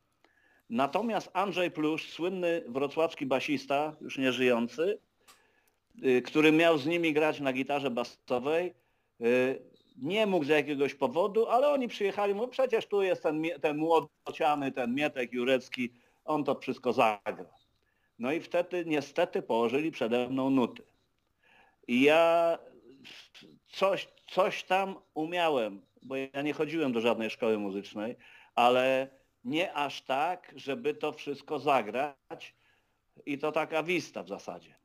[0.70, 5.00] Natomiast Andrzej Plusz, słynny wrocławski basista, już nieżyjący,
[6.06, 8.74] y, który miał z nimi grać na gitarze basowej,
[9.22, 13.78] y, nie mógł z jakiegoś powodu, ale oni przyjechali, mówią, przecież tu jest ten, ten
[13.78, 15.94] młodociany, ten Mietek Jurecki,
[16.26, 17.50] on to wszystko zagra.
[18.20, 20.84] No i wtedy niestety położyli przede mną nuty.
[21.88, 22.58] I ja
[23.68, 28.16] coś, coś tam umiałem, bo ja nie chodziłem do żadnej szkoły muzycznej,
[28.56, 29.08] ale
[29.44, 32.56] nie aż tak, żeby to wszystko zagrać
[33.26, 34.76] i to taka wista w zasadzie.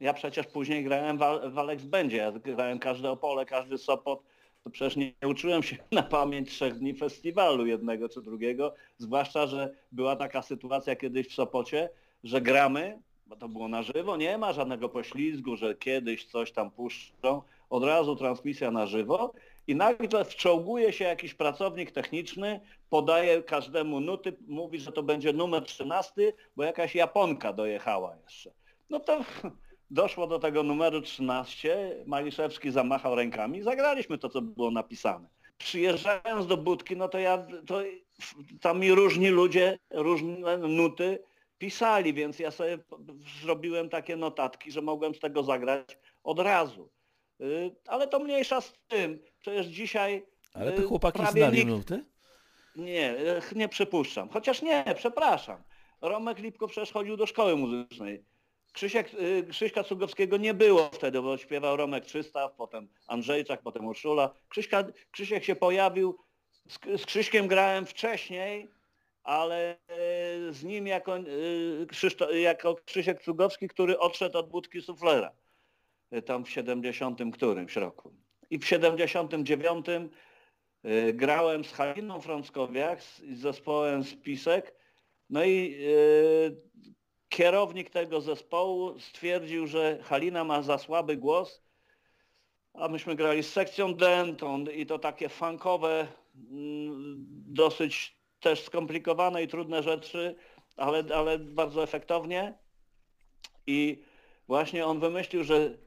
[0.00, 1.18] Ja przecież później grałem
[1.50, 4.22] w Alex Będzie, ja grałem każde Opole, każdy Sopot,
[4.64, 9.74] to przecież nie uczyłem się na pamięć trzech dni festiwalu jednego czy drugiego, zwłaszcza, że
[9.92, 11.90] była taka sytuacja kiedyś w Sopocie,
[12.24, 16.70] że gramy, bo to było na żywo, nie ma żadnego poślizgu, że kiedyś coś tam
[16.70, 19.32] puszczą, od razu transmisja na żywo
[19.66, 25.62] i nagle wczołguje się jakiś pracownik techniczny, podaje każdemu nuty, mówi, że to będzie numer
[25.62, 28.50] 13, bo jakaś Japonka dojechała jeszcze.
[28.90, 29.24] No to
[29.90, 35.28] doszło do tego numeru 13, Maliszewski zamachał rękami, zagraliśmy to, co było napisane.
[35.58, 37.82] Przyjeżdżając do Budki, no to ja, to
[38.60, 41.18] tam mi różni ludzie, różne nuty
[41.58, 42.78] pisali, więc ja sobie
[43.42, 46.90] zrobiłem takie notatki, że mogłem z tego zagrać od razu.
[47.40, 49.18] Y, Ale to mniejsza z tym.
[49.38, 52.04] Przecież dzisiaj Ale y, te chłopaki prawie znali nikt- nuty?
[52.76, 54.28] nie, e, nie przypuszczam.
[54.28, 55.62] Chociaż nie, przepraszam.
[56.00, 58.24] Romek Lipko przecież chodził do szkoły muzycznej.
[58.72, 64.34] Krzysiek, y, Krzyśka Cugowskiego nie było wtedy, bo śpiewał Romek 300, potem Andrzejczak, potem Urszula.
[64.48, 66.18] Krzyśka, Krzysiek się pojawił,
[66.68, 68.70] z, z Krzyśkiem grałem wcześniej,
[69.22, 69.76] ale e,
[70.52, 71.22] z nim jako, e,
[71.88, 75.32] Krzyszto, jako Krzysiek Cugowski, który odszedł od budki suflera
[76.26, 78.14] tam w 70 którymś roku.
[78.50, 79.86] I w 79
[80.82, 84.74] E, Grałem z Haliną Frąckowiak, z z zespołem Spisek,
[85.30, 85.84] no i
[87.30, 91.62] kierownik tego zespołu stwierdził, że Halina ma za słaby głos,
[92.74, 96.06] a myśmy grali z sekcją Denton i to takie funkowe,
[96.50, 97.16] mm,
[97.46, 100.36] dosyć też skomplikowane i trudne rzeczy,
[100.76, 102.54] ale, ale bardzo efektownie.
[103.66, 104.02] I
[104.46, 105.78] właśnie on wymyślił, że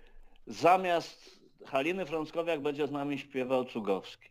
[0.47, 4.29] zamiast Haliny Frąckowiak będzie z nami śpiewał Cugowski.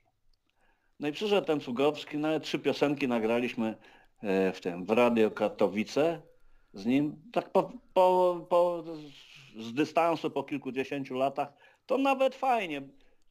[1.01, 3.77] No i przyszedł ten Cugowski, nawet trzy piosenki nagraliśmy
[4.23, 6.32] e, w tym, w Radio Katowice
[6.75, 7.17] z nim.
[7.33, 8.85] Tak po, po, po,
[9.57, 11.53] z dystansu po kilkudziesięciu latach,
[11.87, 12.83] to nawet fajnie.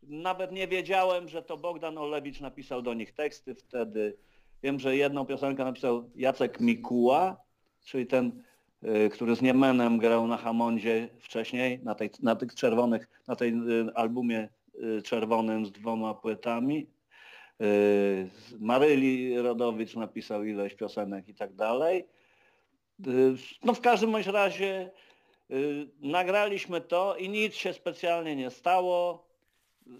[0.04, 4.18] Nawet nie wiedziałem, że to Bogdan Olewicz napisał do nich teksty wtedy.
[4.64, 7.38] Wiem, że jedną piosenkę napisał Jacek Mikuła,
[7.86, 8.44] czyli ten,
[8.84, 13.50] e, który z Niemenem grał na Hamondzie wcześniej, na, tej, na tych czerwonych, na tej
[13.50, 14.50] e, albumie
[14.98, 16.88] e, czerwonym z dwoma płytami.
[18.60, 22.06] Maryli Rodowicz napisał ileś piosenek i tak dalej.
[23.06, 24.92] Yy, No w każdym bądź razie
[25.50, 29.28] yy, nagraliśmy to i nic się specjalnie nie stało.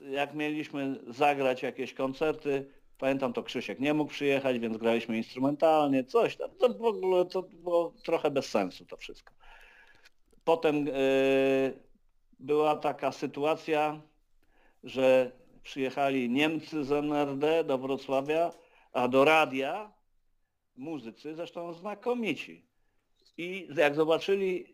[0.10, 6.36] Jak mieliśmy zagrać jakieś koncerty, pamiętam to Krzysiek nie mógł przyjechać, więc graliśmy instrumentalnie, coś
[6.36, 6.50] tam.
[6.60, 9.34] To w ogóle to było trochę bez sensu to wszystko.
[10.44, 10.94] Potem yy,
[12.40, 14.02] była taka sytuacja,
[14.84, 15.32] że
[15.64, 18.52] przyjechali Niemcy z NRD do Wrocławia,
[18.94, 19.92] a do radia
[20.76, 22.71] muzycy, zresztą znakomici.
[23.38, 24.66] I jak zobaczyli,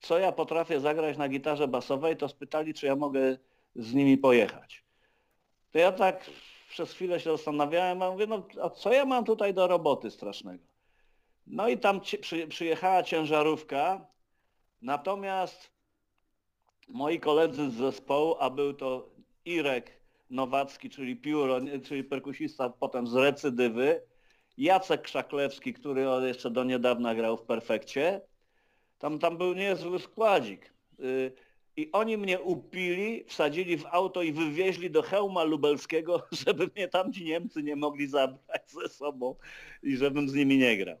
[0.00, 3.38] co ja potrafię zagrać na gitarze basowej, to spytali, czy ja mogę
[3.76, 4.84] z nimi pojechać.
[5.70, 6.30] To ja tak
[6.68, 10.64] przez chwilę się zastanawiałem, a mówię, no a co ja mam tutaj do roboty strasznego?
[11.46, 14.06] No i tam przy, przyjechała ciężarówka,
[14.82, 15.70] natomiast
[16.88, 19.10] moi koledzy z zespołu, a był to
[19.44, 20.00] Irek
[20.30, 24.02] Nowacki, czyli pióro, czyli perkusista potem z recydywy,
[24.58, 28.20] Jacek Krzaklewski, który jeszcze do niedawna grał w Perfekcie.
[28.98, 30.72] Tam, tam był niezły składzik.
[31.00, 31.32] Y,
[31.76, 37.12] I oni mnie upili, wsadzili w auto i wywieźli do Hełma Lubelskiego, żeby mnie tam
[37.12, 39.34] ci Niemcy nie mogli zabrać ze sobą
[39.82, 40.96] i żebym z nimi nie grał.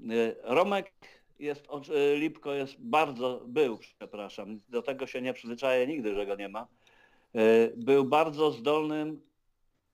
[0.00, 0.92] Y, Romek
[1.38, 1.66] jest,
[2.12, 6.48] y, Lipko jest bardzo, był, przepraszam, do tego się nie przyzwyczaję nigdy, że go nie
[6.48, 6.66] ma.
[7.76, 9.20] Był bardzo zdolnym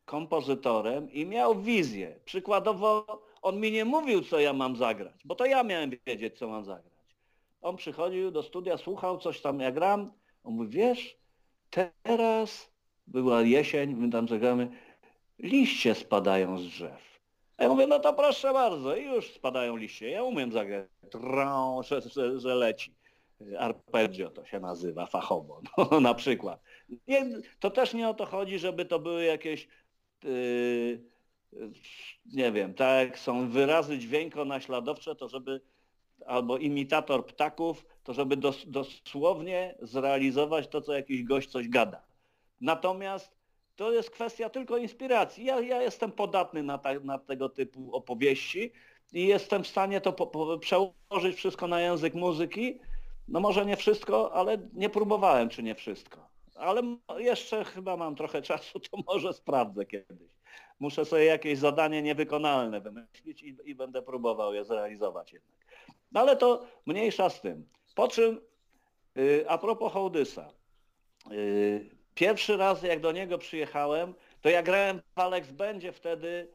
[0.05, 2.21] kompozytorem i miał wizję.
[2.25, 6.49] Przykładowo on mi nie mówił, co ja mam zagrać, bo to ja miałem wiedzieć, co
[6.49, 6.95] mam zagrać.
[7.63, 10.13] On przychodził do studia, słuchał coś tam, ja gram.
[10.45, 11.17] On mówi, wiesz,
[12.03, 12.71] teraz
[13.07, 14.69] była jesień, my tam zagramy,
[15.39, 17.21] liście spadają z drzew.
[17.59, 20.11] Ja mówię, no to proszę bardzo, i już spadają liście.
[20.11, 22.95] Ja umiem zagrać, Trą, że, że, że leci.
[23.59, 26.61] Arpeggio to się nazywa fachowo, no, na przykład.
[27.09, 27.27] Nie,
[27.61, 29.69] to też nie o to chodzi, żeby to były jakieś
[32.33, 35.61] nie wiem, tak są wyrazy dźwiękonaśladowcze, to żeby
[36.27, 42.03] albo imitator ptaków, to żeby dos, dosłownie zrealizować to, co jakiś gość coś gada.
[42.61, 43.37] Natomiast
[43.77, 45.45] to jest kwestia tylko inspiracji.
[45.45, 48.73] Ja, ja jestem podatny na, ta, na, tego typu opowieści
[49.13, 52.79] i jestem w stanie to po, po, przełożyć wszystko na język muzyki.
[53.29, 56.34] No może nie wszystko, ale nie próbowałem, czy nie wszystko.
[56.55, 56.83] Ale
[57.19, 60.35] jeszcze chyba mam trochę czasu, to może sprawdzę kiedyś.
[60.81, 65.55] Muszę sobie jakieś zadanie niewykonalne wymyślić i, i będę próbował je zrealizować jednak.
[66.13, 67.69] No ale to mniejsza z tym.
[67.95, 68.41] Po czym,
[69.15, 70.53] yy, a propos Hołdysa,
[71.31, 76.49] yy, pierwszy raz jak do niego przyjechałem, to ja grałem w Alex Będzie wtedy,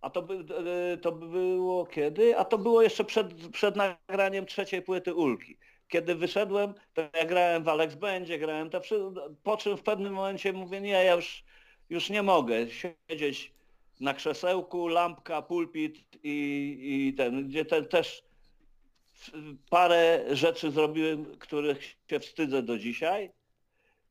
[0.00, 2.38] a to, by, yy, to było kiedy?
[2.38, 5.58] A to było jeszcze przed, przed nagraniem trzeciej płyty Ulki.
[5.90, 8.80] Kiedy wyszedłem, to ja grałem w Alex Będzie, grałem te
[9.42, 11.44] po czym w pewnym momencie mówię, nie, ja już,
[11.90, 13.52] już nie mogę siedzieć
[14.00, 18.22] na krzesełku, lampka, pulpit i, i ten, gdzie ten też
[19.70, 23.32] parę rzeczy zrobiłem, których się wstydzę do dzisiaj.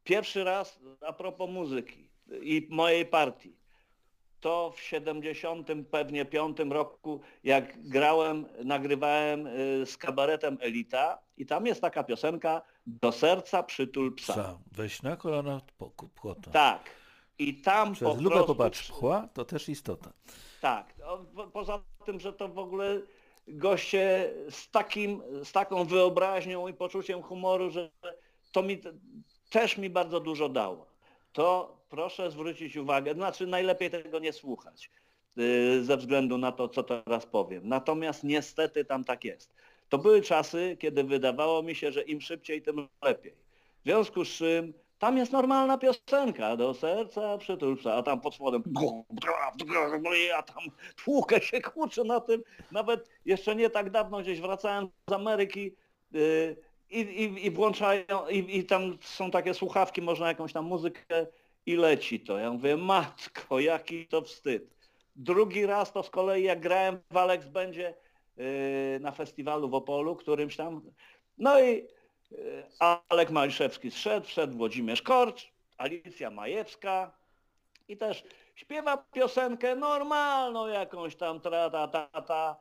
[0.03, 2.09] Pierwszy raz a propos muzyki
[2.41, 3.58] i mojej partii.
[4.39, 11.65] To w 70 pewnie piątym roku, jak grałem, nagrywałem y, z kabaretem Elita i tam
[11.65, 14.33] jest taka piosenka Do serca przytul psa.
[14.33, 14.59] psa.
[14.71, 15.61] Weź na kolana
[16.15, 16.51] płota.
[16.51, 16.89] Tak.
[17.39, 20.11] I tam Przez po lubę popatrz, pchła to też istota.
[20.61, 20.93] Tak.
[21.53, 23.01] Poza tym, że to w ogóle
[23.47, 27.91] goście z, takim, z taką wyobraźnią i poczuciem humoru, że
[28.51, 28.81] to mi
[29.49, 30.85] też mi bardzo dużo dało.
[31.33, 34.91] To proszę zwrócić uwagę, znaczy najlepiej tego nie słuchać
[35.35, 37.61] yy, ze względu na to, co teraz powiem.
[37.67, 39.53] Natomiast niestety tam tak jest.
[39.89, 43.33] To były czasy, kiedy wydawało mi się, że im szybciej, tym lepiej.
[43.81, 48.63] W związku z czym tam jest normalna piosenka, do serca przytulca, a tam pod spodem
[50.35, 50.63] a tam
[51.03, 52.43] tłukę się kurczę na tym.
[52.71, 55.75] Nawet jeszcze nie tak dawno gdzieś wracałem z Ameryki
[56.11, 56.55] yy,
[56.89, 61.27] i, i, i włączają, i, i tam są takie słuchawki, można jakąś tam muzykę
[61.65, 62.37] i leci to.
[62.37, 64.63] Ja mówię, matko, jaki to wstyd.
[65.15, 67.93] Drugi raz to z kolei jak grałem w Alex będzie
[68.37, 68.45] yy,
[69.01, 70.81] na festiwalu w Opolu, którymś tam,
[71.37, 71.87] no i
[73.09, 77.11] Alek Maliszewski zszedł, wszedł Włodzimierz Korcz, Alicja Majewska
[77.87, 78.23] i też
[78.55, 82.55] śpiewa piosenkę normalną jakąś tam tra ta, ta, ta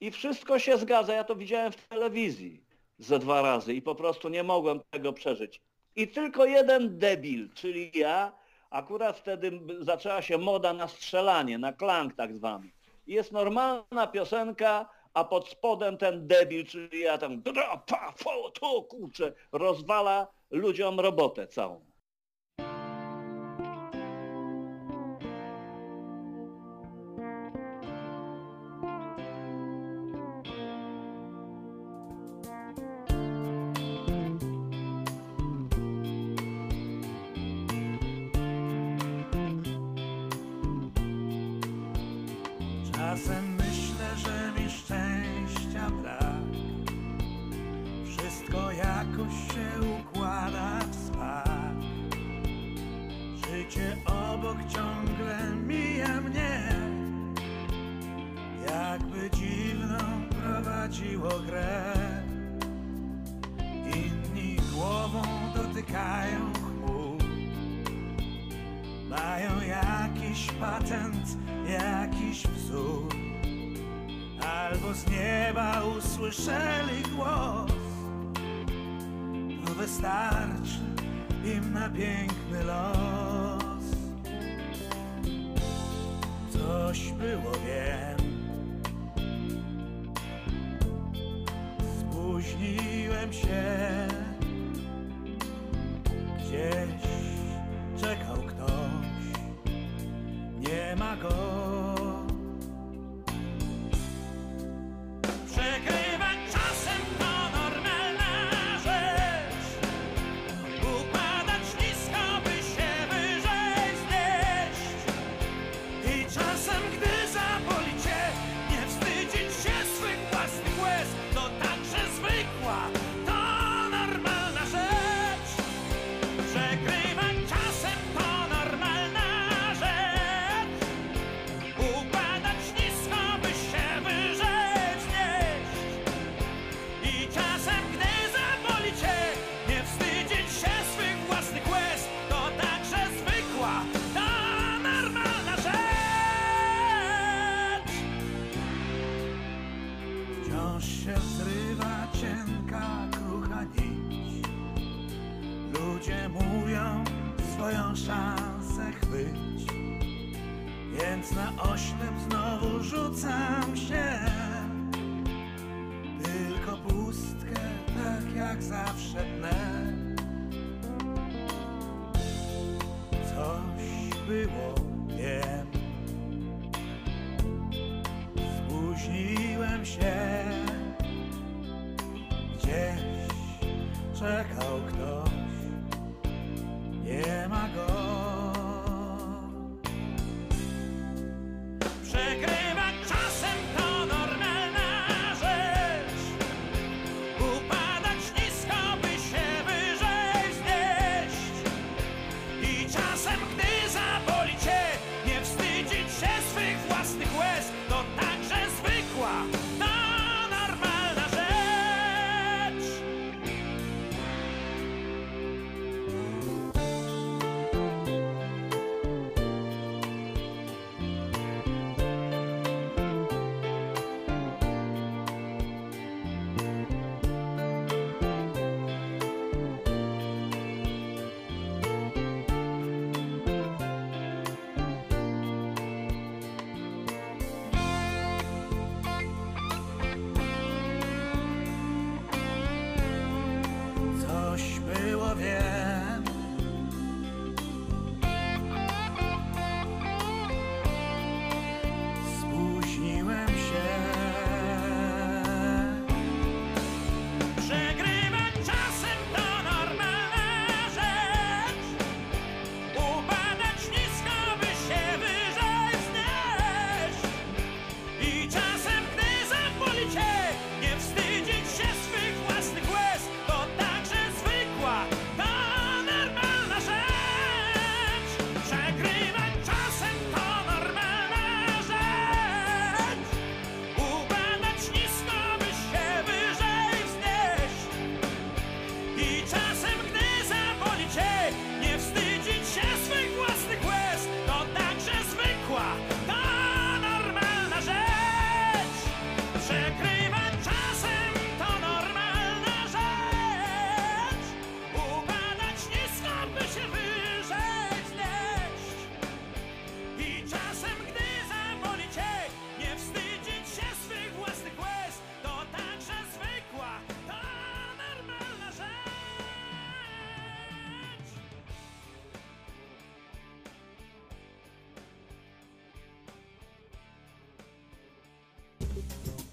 [0.00, 1.14] i wszystko się zgadza.
[1.14, 2.64] Ja to widziałem w telewizji
[2.98, 5.60] ze dwa razy i po prostu nie mogłem tego przeżyć.
[5.98, 8.32] I tylko jeden debil, czyli ja,
[8.70, 12.70] akurat wtedy zaczęła się moda na strzelanie, na klank tak zwany.
[13.06, 17.42] Jest normalna piosenka, a pod spodem ten debil, czyli ja tam
[18.60, 21.87] to kurczę, rozwala ludziom robotę całą.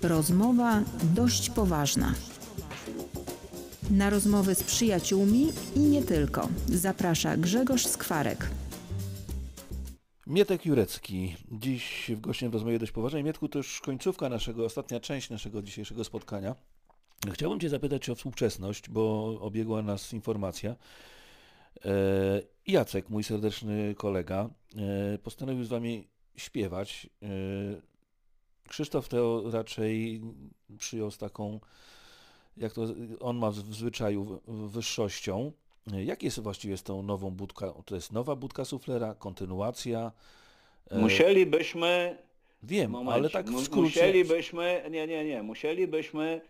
[0.07, 0.83] Rozmowa
[1.15, 2.13] dość poważna.
[3.91, 8.49] Na rozmowy z przyjaciółmi i nie tylko zaprasza Grzegorz Skwarek.
[10.27, 13.23] Mietek Jurecki, dziś w gościem rozmowie dość poważnej.
[13.23, 16.55] Mietku, to już końcówka naszego, ostatnia część naszego dzisiejszego spotkania.
[17.33, 20.75] Chciałbym Cię zapytać o współczesność, bo obiegła nas informacja.
[21.85, 24.49] E, Jacek, mój serdeczny kolega,
[25.13, 27.09] e, postanowił z Wami śpiewać.
[28.69, 30.21] Krzysztof to raczej
[30.77, 31.59] przyjął z taką,
[32.57, 32.81] jak to
[33.19, 35.51] on ma w zwyczaju, wyższością.
[36.05, 37.83] Jak jest właściwie z tą nową budką?
[37.85, 40.11] To jest nowa budka suflera, kontynuacja?
[40.89, 42.17] E, Musielibyśmy
[42.65, 43.81] Wiem, ale tak w skrócie.
[43.81, 46.41] Musielibyśmy, nie, nie, nie, musielibyśmy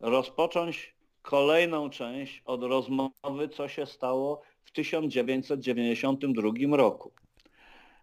[0.00, 7.12] rozpocząć kolejną część od rozmowy, co się stało w 1992 roku.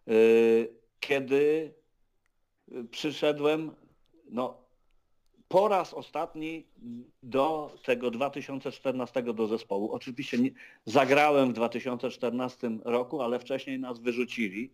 [0.07, 1.73] Yy, Kiedy
[2.91, 3.71] przyszedłem,
[4.29, 4.57] no,
[5.47, 6.65] po raz ostatni
[7.23, 9.91] do tego 2014 do zespołu.
[9.91, 10.49] Oczywiście nie,
[10.85, 14.69] zagrałem w 2014 roku, ale wcześniej nas wyrzucili.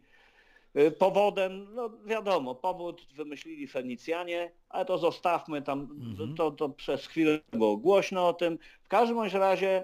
[0.78, 6.36] Y, Powodem, no wiadomo, powód wymyślili Fenicjanie, ale to zostawmy tam, Mhm.
[6.36, 8.60] to, to przez chwilę było głośno o tym.
[8.84, 9.84] W każdym bądź razie,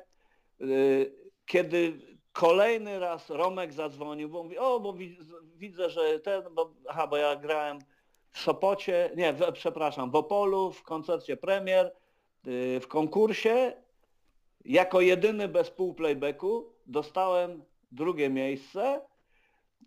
[0.62, 1.12] y,
[1.46, 2.00] kiedy
[2.34, 5.18] kolejny raz Romek zadzwonił, bo mówi, o, bo wi-
[5.56, 7.80] widzę, że ten, bo, aha, bo ja grałem
[8.32, 11.92] w Sopocie, nie, w, przepraszam, w Opolu, w koncercie premier,
[12.48, 13.74] y, w konkursie,
[14.66, 19.02] jako jedyny bez pół playbacku dostałem drugie miejsce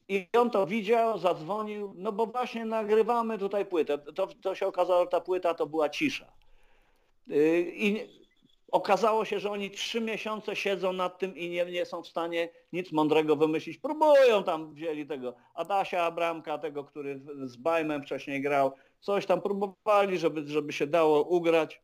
[0.09, 3.99] i on to widział, zadzwonił, no bo właśnie nagrywamy tutaj płytę.
[3.99, 6.33] To, to się okazało, że ta płyta to była cisza.
[7.27, 8.20] Yy, I
[8.71, 12.49] okazało się, że oni trzy miesiące siedzą nad tym i nie, nie są w stanie
[12.73, 13.79] nic mądrego wymyślić.
[13.79, 20.19] Próbują tam, wzięli tego Adasia Abramka, tego, który z Bajmem wcześniej grał, coś tam próbowali,
[20.19, 21.83] żeby, żeby się dało ugrać.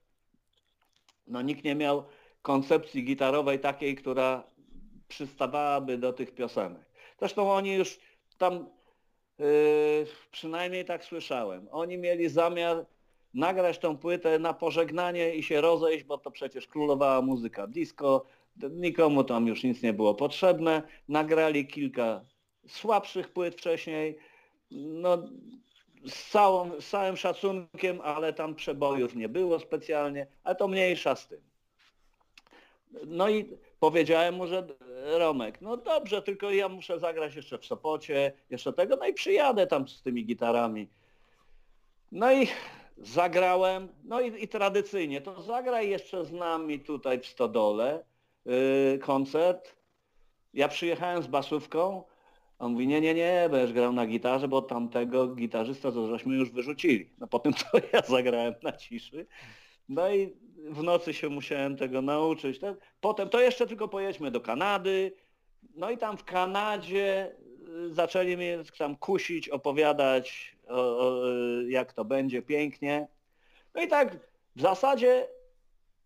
[1.27, 2.05] No nikt nie miał
[2.43, 4.43] koncepcji gitarowej takiej, która
[5.09, 6.85] przystawałaby do tych piosenek.
[7.19, 7.99] Zresztą oni już
[8.39, 8.71] tam,
[9.39, 12.87] yy, przynajmniej tak słyszałem, oni mieli zamiar
[13.37, 18.25] nagrać tą płytę na pożegnanie i się rozejść, bo to przecież królowała muzyka disco,
[18.71, 20.83] nikomu tam już nic nie było potrzebne.
[21.09, 22.21] Nagrali kilka
[22.69, 24.19] słabszych płyt wcześniej,
[24.71, 25.19] no
[26.07, 31.29] z, całą, z całym szacunkiem, ale tam przebojów nie było specjalnie, ale to mniejsza z
[31.29, 31.41] tym.
[33.07, 34.67] No i powiedziałem mu, że
[35.19, 39.67] Romek, no dobrze, tylko ja muszę zagrać jeszcze w Sopocie, jeszcze tego, no i przyjadę
[39.67, 40.89] tam z tymi gitarami.
[42.13, 42.49] No i
[42.97, 48.05] zagrałem, no i, i tradycyjnie, to zagraj jeszcze z nami tutaj w Stodole
[48.45, 49.77] yy, koncert.
[50.55, 52.05] Ja przyjechałem z basówką,
[52.59, 56.51] on mówi, nie, nie, nie, będziesz grał na gitarze, bo tamtego gitarzysta to żeśmy już
[56.51, 57.11] wyrzucili.
[57.19, 59.27] No potem to ja zagrałem na ciszy.
[59.89, 62.61] No i w nocy się musiałem tego nauczyć.
[63.01, 65.13] Potem to jeszcze tylko pojedźmy do Kanady.
[65.75, 67.33] No i tam w Kanadzie
[67.69, 70.56] y, zaczęli mnie tam kusić, opowiadać,
[71.69, 73.09] jak to będzie pięknie.
[73.75, 74.17] No i tak
[74.57, 75.29] w zasadzie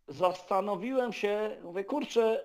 [0.09, 2.45] zastanowiłem się, mówię, kurczę,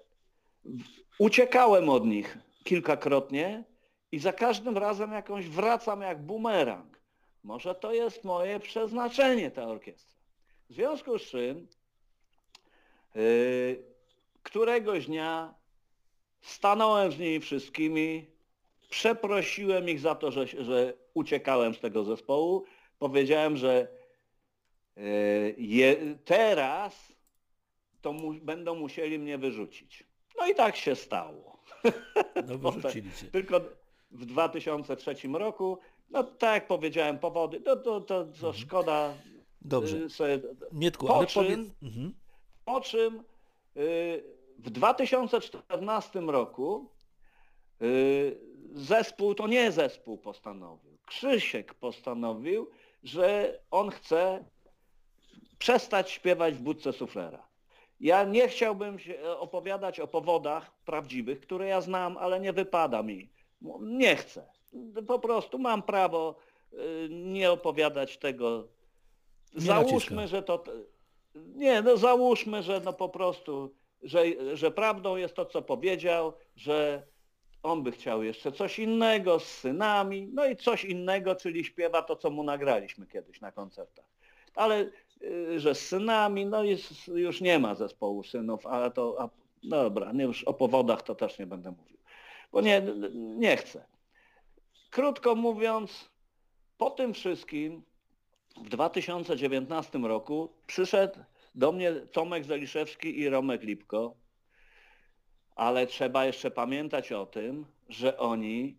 [1.19, 3.63] uciekałem od nich kilkakrotnie
[4.11, 6.99] i za każdym razem jakąś wracam jak bumerang.
[7.43, 10.15] Może to jest moje przeznaczenie, ta orkiestra.
[10.69, 11.67] W związku z czym
[13.15, 13.83] yy,
[14.43, 15.53] któregoś dnia
[16.41, 18.27] stanąłem z nimi wszystkimi,
[18.89, 22.63] przeprosiłem ich za to, że, że uciekałem z tego zespołu.
[22.99, 23.87] Powiedziałem, że
[24.95, 25.03] yy,
[25.57, 27.13] je, teraz
[28.01, 30.03] to mu, będą musieli mnie wyrzucić.
[30.39, 31.59] No i tak się stało.
[32.47, 33.25] No wyrzucili cię.
[33.31, 33.61] Tylko
[34.11, 35.79] w 2003 roku,
[36.09, 38.53] no tak jak powiedziałem, powody, no to, to, to Mhm.
[38.53, 39.13] szkoda
[39.61, 39.97] Dobrze.
[39.97, 40.39] y, sobie
[40.71, 41.59] Mietku, po czym- powiedz...
[41.83, 42.13] Mhm.
[42.65, 43.23] po czym
[43.77, 44.23] y,
[44.59, 46.89] w 2014 roku
[47.81, 48.37] y,
[48.75, 52.69] zespół, to nie zespół postanowił, Krzysiek postanowił,
[53.03, 54.45] że on chce
[55.57, 57.47] przestać śpiewać w budce suflera.
[57.99, 63.29] Ja nie chciałbym się opowiadać o powodach prawdziwych, które ja znam, ale nie wypada mi.
[63.81, 64.47] Nie chcę.
[65.07, 66.35] Po prostu mam prawo
[66.73, 68.67] y, nie opowiadać tego.
[69.53, 70.27] Nie Załóżmy, naciskam.
[70.27, 70.63] że to...
[71.35, 74.23] Nie, no załóżmy, że no po prostu, że,
[74.57, 77.07] że prawdą jest to, co powiedział, że
[77.65, 82.15] on by chciał jeszcze coś innego z synami, no i coś innego, czyli śpiewa to,
[82.15, 84.05] co mu nagraliśmy kiedyś na koncertach.
[84.55, 84.89] Ale
[85.21, 89.29] y, że z synami, no s- już nie ma zespołu synów, ale to, a,
[89.63, 91.97] no dobra, nie, już o powodach to też nie będę mówił,
[92.51, 92.81] bo nie,
[93.15, 93.85] nie chcę.
[94.89, 96.09] Krótko mówiąc,
[96.77, 97.83] po tym wszystkim
[98.57, 101.19] w 2019 roku przyszedł
[101.55, 104.15] do mnie Tomek Zaliszewski i Romek Lipko,
[105.55, 108.77] ale trzeba jeszcze pamiętać o tym, że oni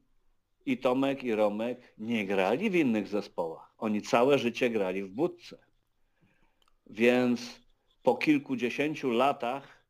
[0.67, 3.75] i Tomek i Romek nie grali w innych zespołach.
[3.79, 5.59] Oni całe życie grali w budce.
[6.87, 7.61] Więc
[8.03, 9.85] po kilkudziesięciu latach,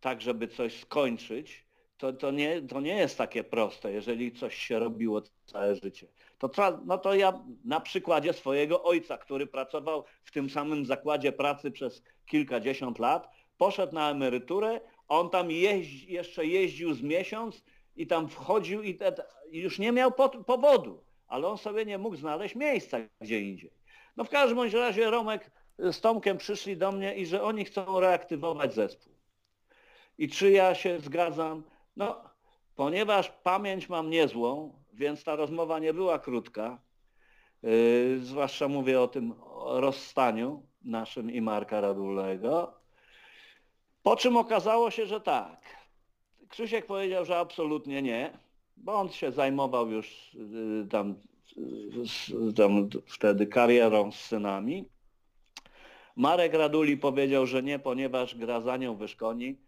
[0.00, 1.64] tak żeby coś skończyć,
[1.98, 6.06] to, to, nie, to nie jest takie proste, jeżeli coś się robiło całe życie.
[6.38, 6.50] To,
[6.84, 12.02] no to ja na przykładzie swojego ojca, który pracował w tym samym zakładzie pracy przez
[12.26, 17.64] kilkadziesiąt lat, poszedł na emeryturę, on tam jeździ, jeszcze jeździł z miesiąc
[17.96, 19.14] i tam wchodził i te,
[19.50, 23.70] już nie miał po, powodu, ale on sobie nie mógł znaleźć miejsca gdzie indziej.
[24.16, 28.00] No w każdym bądź razie Romek z Tomkiem przyszli do mnie i że oni chcą
[28.00, 29.12] reaktywować zespół.
[30.18, 31.62] I czy ja się zgadzam?
[31.96, 32.24] No,
[32.74, 36.82] ponieważ pamięć mam niezłą, więc ta rozmowa nie była krótka,
[37.62, 39.34] yy, zwłaszcza mówię o tym
[39.64, 42.83] rozstaniu naszym i Marka Radulego,
[44.04, 45.60] po czym okazało się, że tak.
[46.48, 48.38] Krzysiek powiedział, że absolutnie nie,
[48.76, 51.14] bo on się zajmował już yy, tam,
[51.56, 54.88] yy, tam wtedy karierą z synami.
[56.16, 59.58] Marek Raduli powiedział, że nie, ponieważ gra za nią Wyszkoni.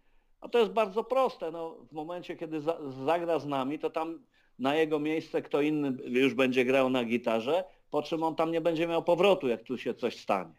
[0.41, 1.51] A to jest bardzo proste.
[1.51, 4.23] No, w momencie, kiedy za, zagra z nami, to tam
[4.59, 8.61] na jego miejsce kto inny już będzie grał na gitarze, po czym on tam nie
[8.61, 10.55] będzie miał powrotu, jak tu się coś stanie.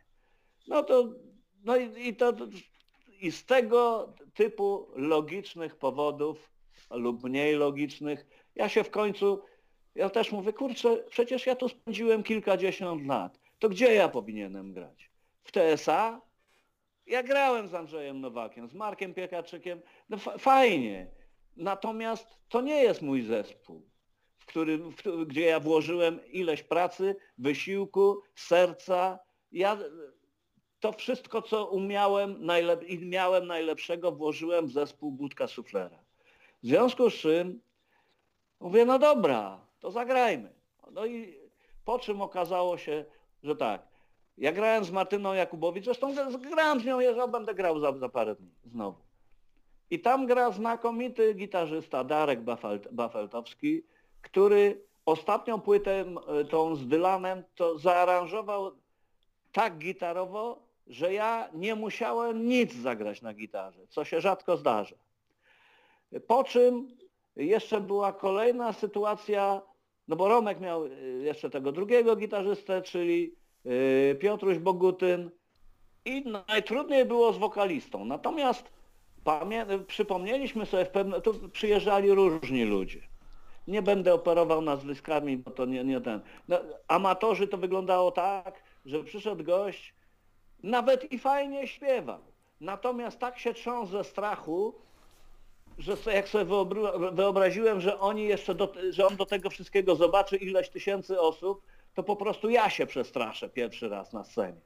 [0.69, 1.09] No to,
[1.65, 2.33] no i, i to,
[3.21, 6.51] i z tego typu logicznych powodów
[6.91, 9.43] lub mniej logicznych, ja się w końcu,
[9.95, 15.11] ja też mówię, kurczę, przecież ja tu spędziłem kilkadziesiąt lat, to gdzie ja powinienem grać?
[15.43, 16.21] W TSA?
[17.07, 21.11] Ja grałem z Andrzejem Nowakiem, z Markiem Piekarczykiem, no fa- fajnie.
[21.57, 23.89] Natomiast to nie jest mój zespół.
[24.39, 29.19] W który, w, gdzie ja włożyłem ileś pracy, wysiłku, serca.
[29.53, 29.79] Ja
[30.81, 35.99] to wszystko, co umiałem najlep- i miałem najlepszego, włożyłem w zespół Budka Suflera.
[36.63, 37.61] W związku z czym
[38.61, 40.53] mówię, no dobra, to zagrajmy.
[40.93, 41.39] No i
[41.85, 43.05] po czym okazało się,
[43.43, 43.89] że tak,
[44.39, 46.15] ja grałem z Martyną Jakubowicz, zresztą
[46.51, 48.99] grałem z nią, ja będę grał za, za parę dni znowu.
[49.91, 53.83] I tam gra znakomity gitarzysta Darek Bafelt, Bafeltowski,
[54.23, 56.05] który ostatnią płytę
[56.51, 58.73] tą z Dylanem to zaaranżował
[59.53, 64.97] tak gitarowo, że ja nie musiałem nic zagrać na gitarze, co się rzadko zdarza.
[66.27, 66.97] Po czym
[67.37, 69.63] jeszcze była kolejna sytuacja,
[70.09, 73.35] no bo Romek miał y, jeszcze tego drugiego gitarzystę, czyli
[73.67, 75.31] y, Piotruś Bogutyn
[76.05, 78.05] i najtrudniej było z wokalistą.
[78.05, 78.71] Natomiast
[79.87, 83.01] przypomnieliśmy sobie w pewne, tu przyjeżdżali różni ludzie.
[83.67, 86.21] Nie będę operował nazwiskami, bo to nie, nie ten.
[86.49, 86.59] No,
[86.89, 89.95] amatorzy to wyglądało tak, że przyszedł gość,
[90.63, 92.21] nawet i fajnie śpiewał.
[92.61, 94.75] Natomiast tak się trząsł ze strachu,
[95.79, 100.37] że jak sobie wyobra- wyobraziłem, że oni jeszcze do, że on do tego wszystkiego zobaczy
[100.37, 101.63] ileś tysięcy osób,
[101.95, 104.61] to po prostu ja się przestraszę pierwszy raz na scenie.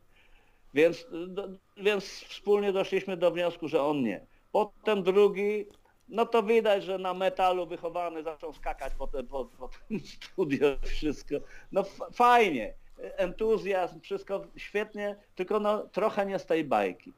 [0.74, 4.26] Więc, do, więc wspólnie doszliśmy do wniosku, że on nie.
[4.52, 5.66] Potem drugi,
[6.08, 11.34] no to widać, że na metalu wychowany zaczął skakać po, po, tym studio wszystko.
[11.72, 17.12] No fajnie, entuzjazm, wszystko świetnie, tylko no trochę nie z tej bajki.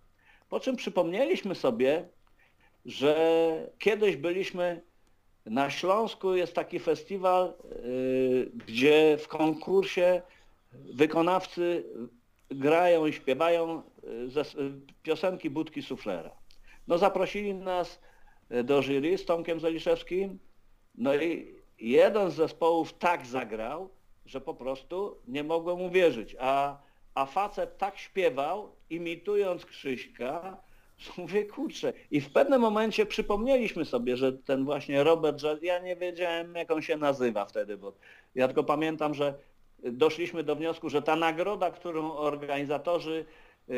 [0.48, 2.08] Po czym przypomnieliśmy sobie,
[2.84, 4.82] że kiedyś byliśmy
[5.46, 10.22] na Śląsku, jest taki festiwal, yy, gdzie w konkursie
[10.72, 11.84] wykonawcy
[12.50, 14.44] grają i śpiewają yy, ze,
[15.02, 16.30] piosenki Budki Suflera.
[16.88, 18.00] No zaprosili nas
[18.50, 20.38] yy, do jury z Tomkiem Zaliszewskim,
[20.94, 23.90] no i jeden z zespołów tak zagrał,
[24.26, 26.78] że po prostu nie mogłem uwierzyć, a,
[27.14, 30.56] a facet tak śpiewał, imitując Krzyśka,
[30.98, 31.92] że mówię, kurczę.
[32.10, 36.70] I w pewnym momencie przypomnieliśmy sobie, że ten właśnie Robert, że ja nie wiedziałem jak
[36.70, 37.92] on się nazywa wtedy, bo
[38.34, 39.34] ja tylko pamiętam, że
[39.78, 43.24] doszliśmy do wniosku, że ta nagroda, którą organizatorzy
[43.68, 43.76] yy,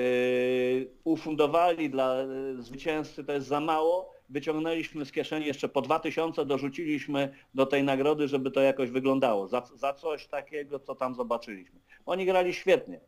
[1.04, 4.15] ufundowali dla yy, zwycięzcy, to jest za mało.
[4.28, 9.48] Wyciągnęliśmy z kieszeni jeszcze po 2000, dorzuciliśmy do tej nagrody, żeby to jakoś wyglądało.
[9.48, 11.80] Za, za coś takiego, co tam zobaczyliśmy.
[12.06, 13.00] Oni grali świetnie.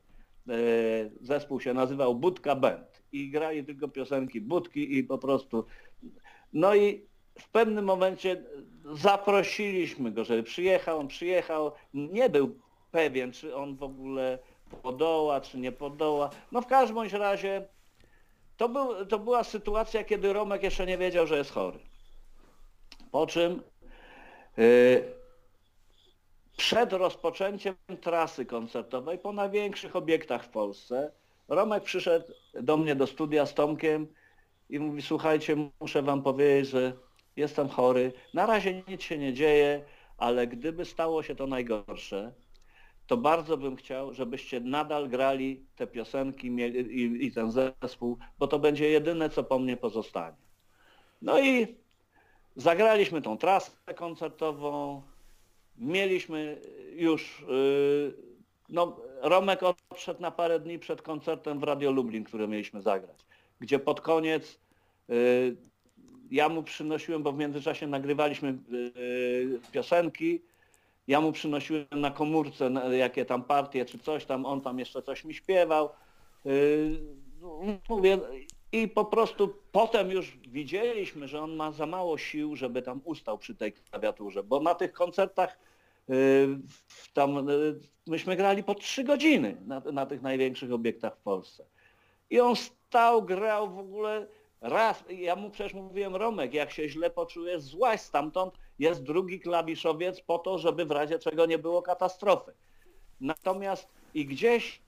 [0.47, 0.55] Yy,
[1.21, 5.65] Zespół się nazywał Budka Band i grali tylko piosenki Budki i po prostu...
[6.53, 7.07] No i
[7.39, 8.45] w pewnym momencie
[8.93, 12.59] zaprosiliśmy go, żeby przyjechał, on przyjechał, nie był
[12.91, 14.39] pewien, czy on w ogóle
[14.83, 16.31] podoła, czy nie podoła.
[16.53, 17.69] No w każdym razie
[18.59, 21.79] to, był, to była sytuacja, kiedy Romek jeszcze nie wiedział, że jest chory.
[23.11, 23.63] Po czym
[24.57, 25.05] yy,
[26.57, 31.13] przed rozpoczęciem trasy koncertowej po największych obiektach w Polsce
[31.49, 34.07] Romek przyszedł do mnie do studia z Tomkiem
[34.71, 36.93] i mówi, słuchajcie, muszę wam powiedzieć, że
[37.37, 39.85] jestem chory, na razie nic się nie dzieje,
[40.19, 42.33] ale gdyby stało się to najgorsze,
[43.09, 48.59] to bardzo bym chciał, żebyście nadal grali te piosenki i, i ten zespół, bo to
[48.59, 50.37] będzie jedyne, co po mnie pozostanie.
[51.23, 51.77] No i
[52.57, 55.03] zagraliśmy tą trasę koncertową,
[55.79, 56.61] mieliśmy
[56.97, 58.15] już, yy,
[58.69, 63.27] no Romek odszedł na parę dni przed koncertem w Radio Lublin, który mieliśmy zagrać,
[63.61, 64.61] gdzie pod koniec
[65.09, 65.57] yy,
[66.31, 70.43] ja mu przynosiłem, bo w międzyczasie nagrywaliśmy yy, piosenki,
[71.09, 75.03] ja mu przynosiłem na komórce na- jakie tam partie czy coś tam, on tam jeszcze
[75.03, 75.89] coś mi śpiewał.
[77.41, 78.19] No, Mówię,
[78.73, 83.39] i po prostu potem już widzieliśmy, że on ma za mało sił, żeby tam ustał
[83.39, 85.59] przy tej klawiaturze, bo na tych koncertach
[86.09, 91.65] w- tam yy, myśmy grali po trzy godziny na, na tych największych obiektach w Polsce.
[92.31, 94.27] I on stał, grał w ogóle
[94.61, 95.05] raz.
[95.11, 100.39] Ja mu przecież mówiłem, Romek, jak się źle poczujesz, złaź stamtąd, jest drugi klawiszowiec po
[100.39, 102.55] to, żeby w razie czego nie było katastrofy.
[103.21, 104.83] Natomiast i gdzieś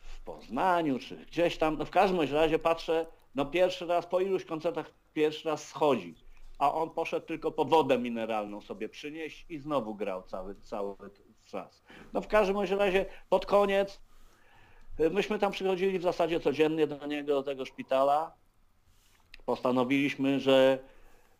[0.00, 4.44] w Poznaniu, czy gdzieś tam, no w każdym razie patrzę, no pierwszy raz po iluś
[4.44, 6.14] koncertach pierwszy raz schodzi,
[6.58, 10.96] a on poszedł tylko po wodę mineralną sobie przynieść i znowu grał cały, cały
[11.44, 11.82] czas.
[12.12, 14.00] No w każdym razie pod koniec
[15.00, 18.34] y, myśmy tam przychodzili w zasadzie codziennie do niego, do tego szpitala.
[19.46, 20.78] Postanowiliśmy, że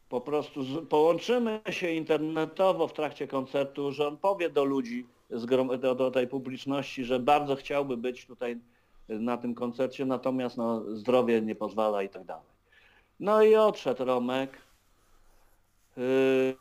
[0.08, 5.06] po prostu z, połączymy się internetowo w trakcie koncertu, że on powie do ludzi,
[5.78, 8.60] do, do tej publiczności, że bardzo chciałby być tutaj
[9.08, 12.46] na tym koncercie, natomiast no, zdrowie nie pozwala i tak dalej.
[13.20, 14.58] No i odszedł Romek.
[15.96, 16.04] Yy,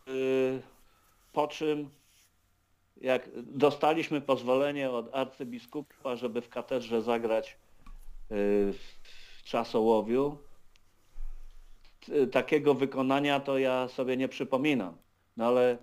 [0.07, 0.61] yy,
[1.33, 1.89] po czym
[3.01, 7.55] jak dostaliśmy pozwolenie od arcybiskupa, żeby w katedrze zagrać y,
[8.73, 10.37] w czasołowiu,
[12.31, 14.97] takiego wykonania to ja sobie nie przypominam.
[15.37, 15.77] No ale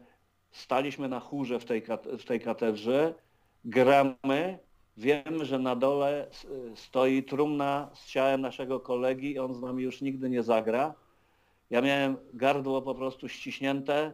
[0.50, 1.82] staliśmy na chórze w tej,
[2.18, 3.14] w tej katedrze,
[3.64, 4.58] gramy,
[4.96, 6.30] wiemy, że na dole
[6.74, 10.94] stoi trumna z ciałem naszego kolegi i on z nami już nigdy nie zagra.
[11.70, 14.12] Ja miałem gardło po prostu ściśnięte,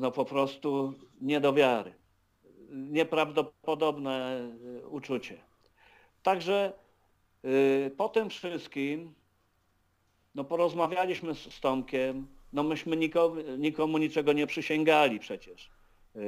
[0.00, 1.94] no po prostu nie do wiary.
[2.70, 4.40] Nieprawdopodobne
[4.82, 5.38] y, uczucie.
[6.22, 6.72] Także
[7.44, 9.14] y, po tym wszystkim
[10.38, 15.70] no porozmawialiśmy z, z Tomkiem, no myśmy nikomu, nikomu niczego nie przysięgali przecież.
[16.14, 16.22] Yy,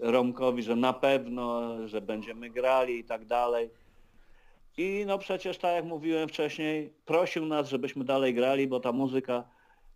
[0.00, 3.70] Romkowi, że na pewno, że będziemy grali i tak dalej.
[4.76, 9.44] I no przecież tak jak mówiłem wcześniej, prosił nas, żebyśmy dalej grali, bo ta muzyka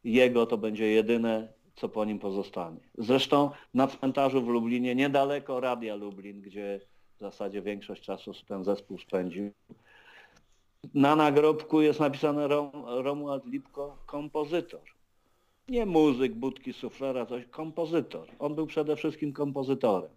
[0.04, 2.80] jego to będzie jedyne, co po nim pozostanie.
[2.98, 6.80] Zresztą na cmentarzu w Lublinie, niedaleko Radia Lublin, gdzie
[7.16, 9.50] w zasadzie większość czasu ten zespół spędził,
[10.94, 14.80] na nagrobku jest napisane Rom, Romuald Lipko, kompozytor.
[15.68, 18.28] Nie muzyk, budki, suflera, coś, kompozytor.
[18.38, 20.10] On był przede wszystkim kompozytorem.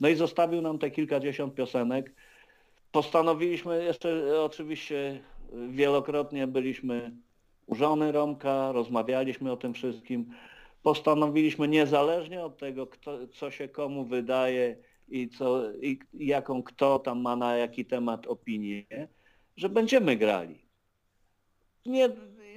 [0.00, 2.14] No i zostawił nam te kilkadziesiąt piosenek.
[2.92, 5.20] Postanowiliśmy jeszcze, oczywiście
[5.70, 7.12] wielokrotnie byliśmy
[7.66, 10.30] u żony Romka, rozmawialiśmy o tym wszystkim.
[10.82, 14.76] Postanowiliśmy niezależnie od tego, kto, co się komu wydaje
[15.08, 19.08] i, co, i jaką kto tam ma na jaki temat opinię,
[19.62, 20.58] że będziemy grali.
[21.86, 22.08] Nie,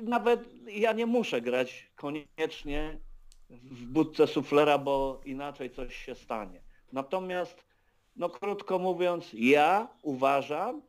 [0.01, 2.99] nawet ja nie muszę grać koniecznie
[3.49, 6.61] w budce suflera, bo inaczej coś się stanie.
[6.91, 7.65] Natomiast,
[8.15, 10.81] no krótko mówiąc, ja uważam,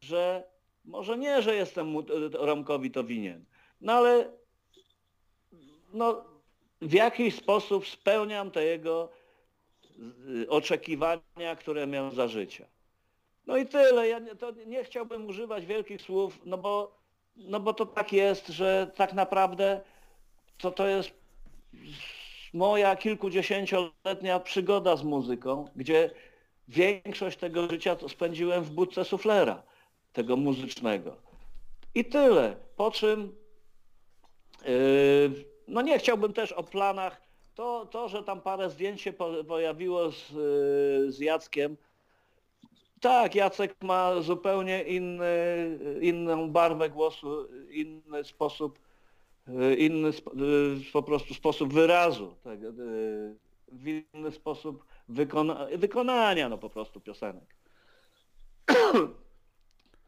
[0.00, 0.50] że
[0.84, 1.94] może nie, że jestem
[2.32, 3.44] Romkowi to winien,
[3.80, 4.32] no ale
[5.92, 6.24] no,
[6.80, 9.10] w jakiś sposób spełniam te jego
[10.42, 12.66] y, oczekiwania, które miał za życia.
[13.48, 14.08] No i tyle.
[14.08, 16.98] Ja nie, to nie chciałbym używać wielkich słów, no bo,
[17.36, 19.80] no bo to tak jest, że tak naprawdę
[20.58, 21.10] to, to jest
[22.52, 26.10] moja kilkudziesięcioletnia przygoda z muzyką, gdzie
[26.68, 29.62] większość tego życia to spędziłem w budce suflera,
[30.12, 31.16] tego muzycznego.
[31.94, 32.56] I tyle.
[32.76, 33.32] Po czym
[34.64, 37.22] Yy, No nie chciałbym też o planach.
[37.54, 41.76] To, to że tam parę zdjęć się po- pojawiło z, yy, z Jackiem.
[43.00, 48.78] Tak, Jacek ma zupełnie inny, inną barwę głosu, inny sposób,
[49.48, 53.36] yy, inny yy, po prostu sposób wyrazu, yy,
[53.72, 57.54] w inny sposób wykona, wykonania no po prostu piosenek.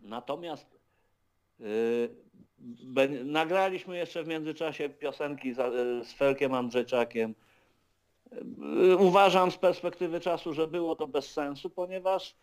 [0.00, 0.80] Natomiast
[3.24, 5.54] Nagraliśmy jeszcze w międzyczasie piosenki e,
[6.04, 7.34] z Felkiem Andrzejczakiem.
[8.32, 12.34] E, Uważam z perspektywy czasu, że było to bez sensu, ponieważ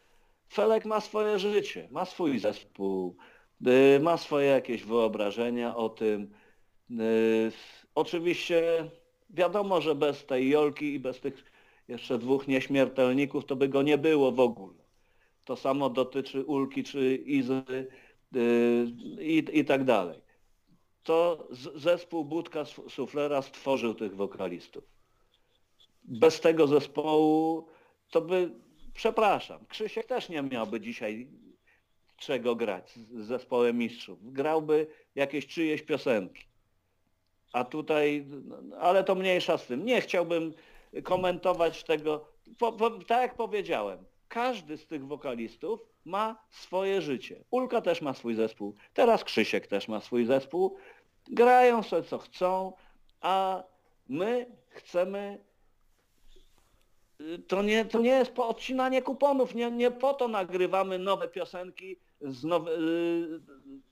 [0.49, 3.17] Felek ma swoje życie, ma swój zespół,
[3.65, 6.33] e, ma swoje jakieś wyobrażenia o tym.
[6.91, 6.97] E,
[7.95, 8.89] Oczywiście
[9.29, 11.51] wiadomo, że bez tej Jolki i bez tych
[11.87, 14.77] jeszcze dwóch nieśmiertelników to by go nie było w ogóle.
[15.43, 17.63] To samo dotyczy Ulki czy Izy
[18.31, 18.41] yy,
[19.21, 20.21] i, i tak dalej.
[21.03, 24.83] To zespół Budka Su- Suflera stworzył tych wokalistów.
[26.03, 27.67] Bez tego zespołu
[28.11, 28.51] to by,
[28.97, 31.27] przepraszam, Krzysiek też nie miałby dzisiaj
[32.17, 34.33] czego grać z zespołem mistrzów.
[34.33, 36.43] Grałby jakieś czyjeś piosenki.
[37.53, 38.25] A tutaj,
[38.79, 39.85] ale to mniejsza z tym.
[39.85, 40.53] Nie chciałbym
[41.03, 42.25] komentować tego.
[42.59, 47.43] Po, po, tak jak powiedziałem, każdy z tych wokalistów ma swoje życie.
[47.51, 48.75] Ulka też ma swój zespół.
[48.93, 50.77] Teraz Krzysiek też ma swój zespół.
[51.31, 52.73] Grają sobie co chcą,
[53.21, 53.63] a
[54.09, 55.45] my chcemy
[57.47, 61.97] to nie, to nie jest po odcinanie kuponów, nie, nie po to nagrywamy nowe piosenki
[62.21, 63.39] z nowe, y,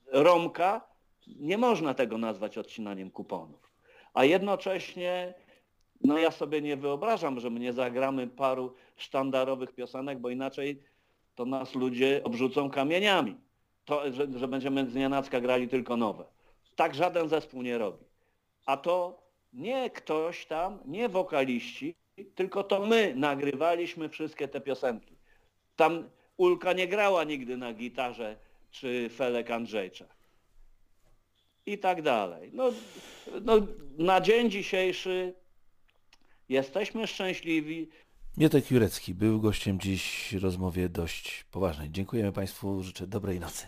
[0.06, 0.80] Romka.
[1.26, 3.72] Nie można tego nazwać odcinaniem kuponów.
[4.14, 5.34] A jednocześnie,
[6.00, 10.82] no ja sobie nie wyobrażam, że my nie zagramy paru sztandarowych piosenek, bo inaczej
[11.34, 13.36] to nas ludzie obrzucą kamieniami.
[13.84, 16.24] To, że, że będziemy z nienacka grali tylko nowe.
[16.76, 18.04] Tak żaden zespół nie robi.
[18.66, 19.22] A to
[19.52, 21.94] nie ktoś tam, nie wokaliści,
[22.24, 25.16] tylko to my nagrywaliśmy wszystkie te piosenki.
[25.76, 28.36] Tam Ulka nie grała nigdy na gitarze
[28.70, 30.16] czy Felek Andrzejczak.
[31.66, 32.50] I tak dalej.
[32.52, 32.72] No,
[33.42, 33.66] no,
[33.98, 35.34] na dzień dzisiejszy
[36.48, 37.88] jesteśmy szczęśliwi.
[38.36, 41.90] Mietek Jurecki był gościem dziś w rozmowie dość poważnej.
[41.90, 43.66] Dziękujemy Państwu, życzę dobrej nocy.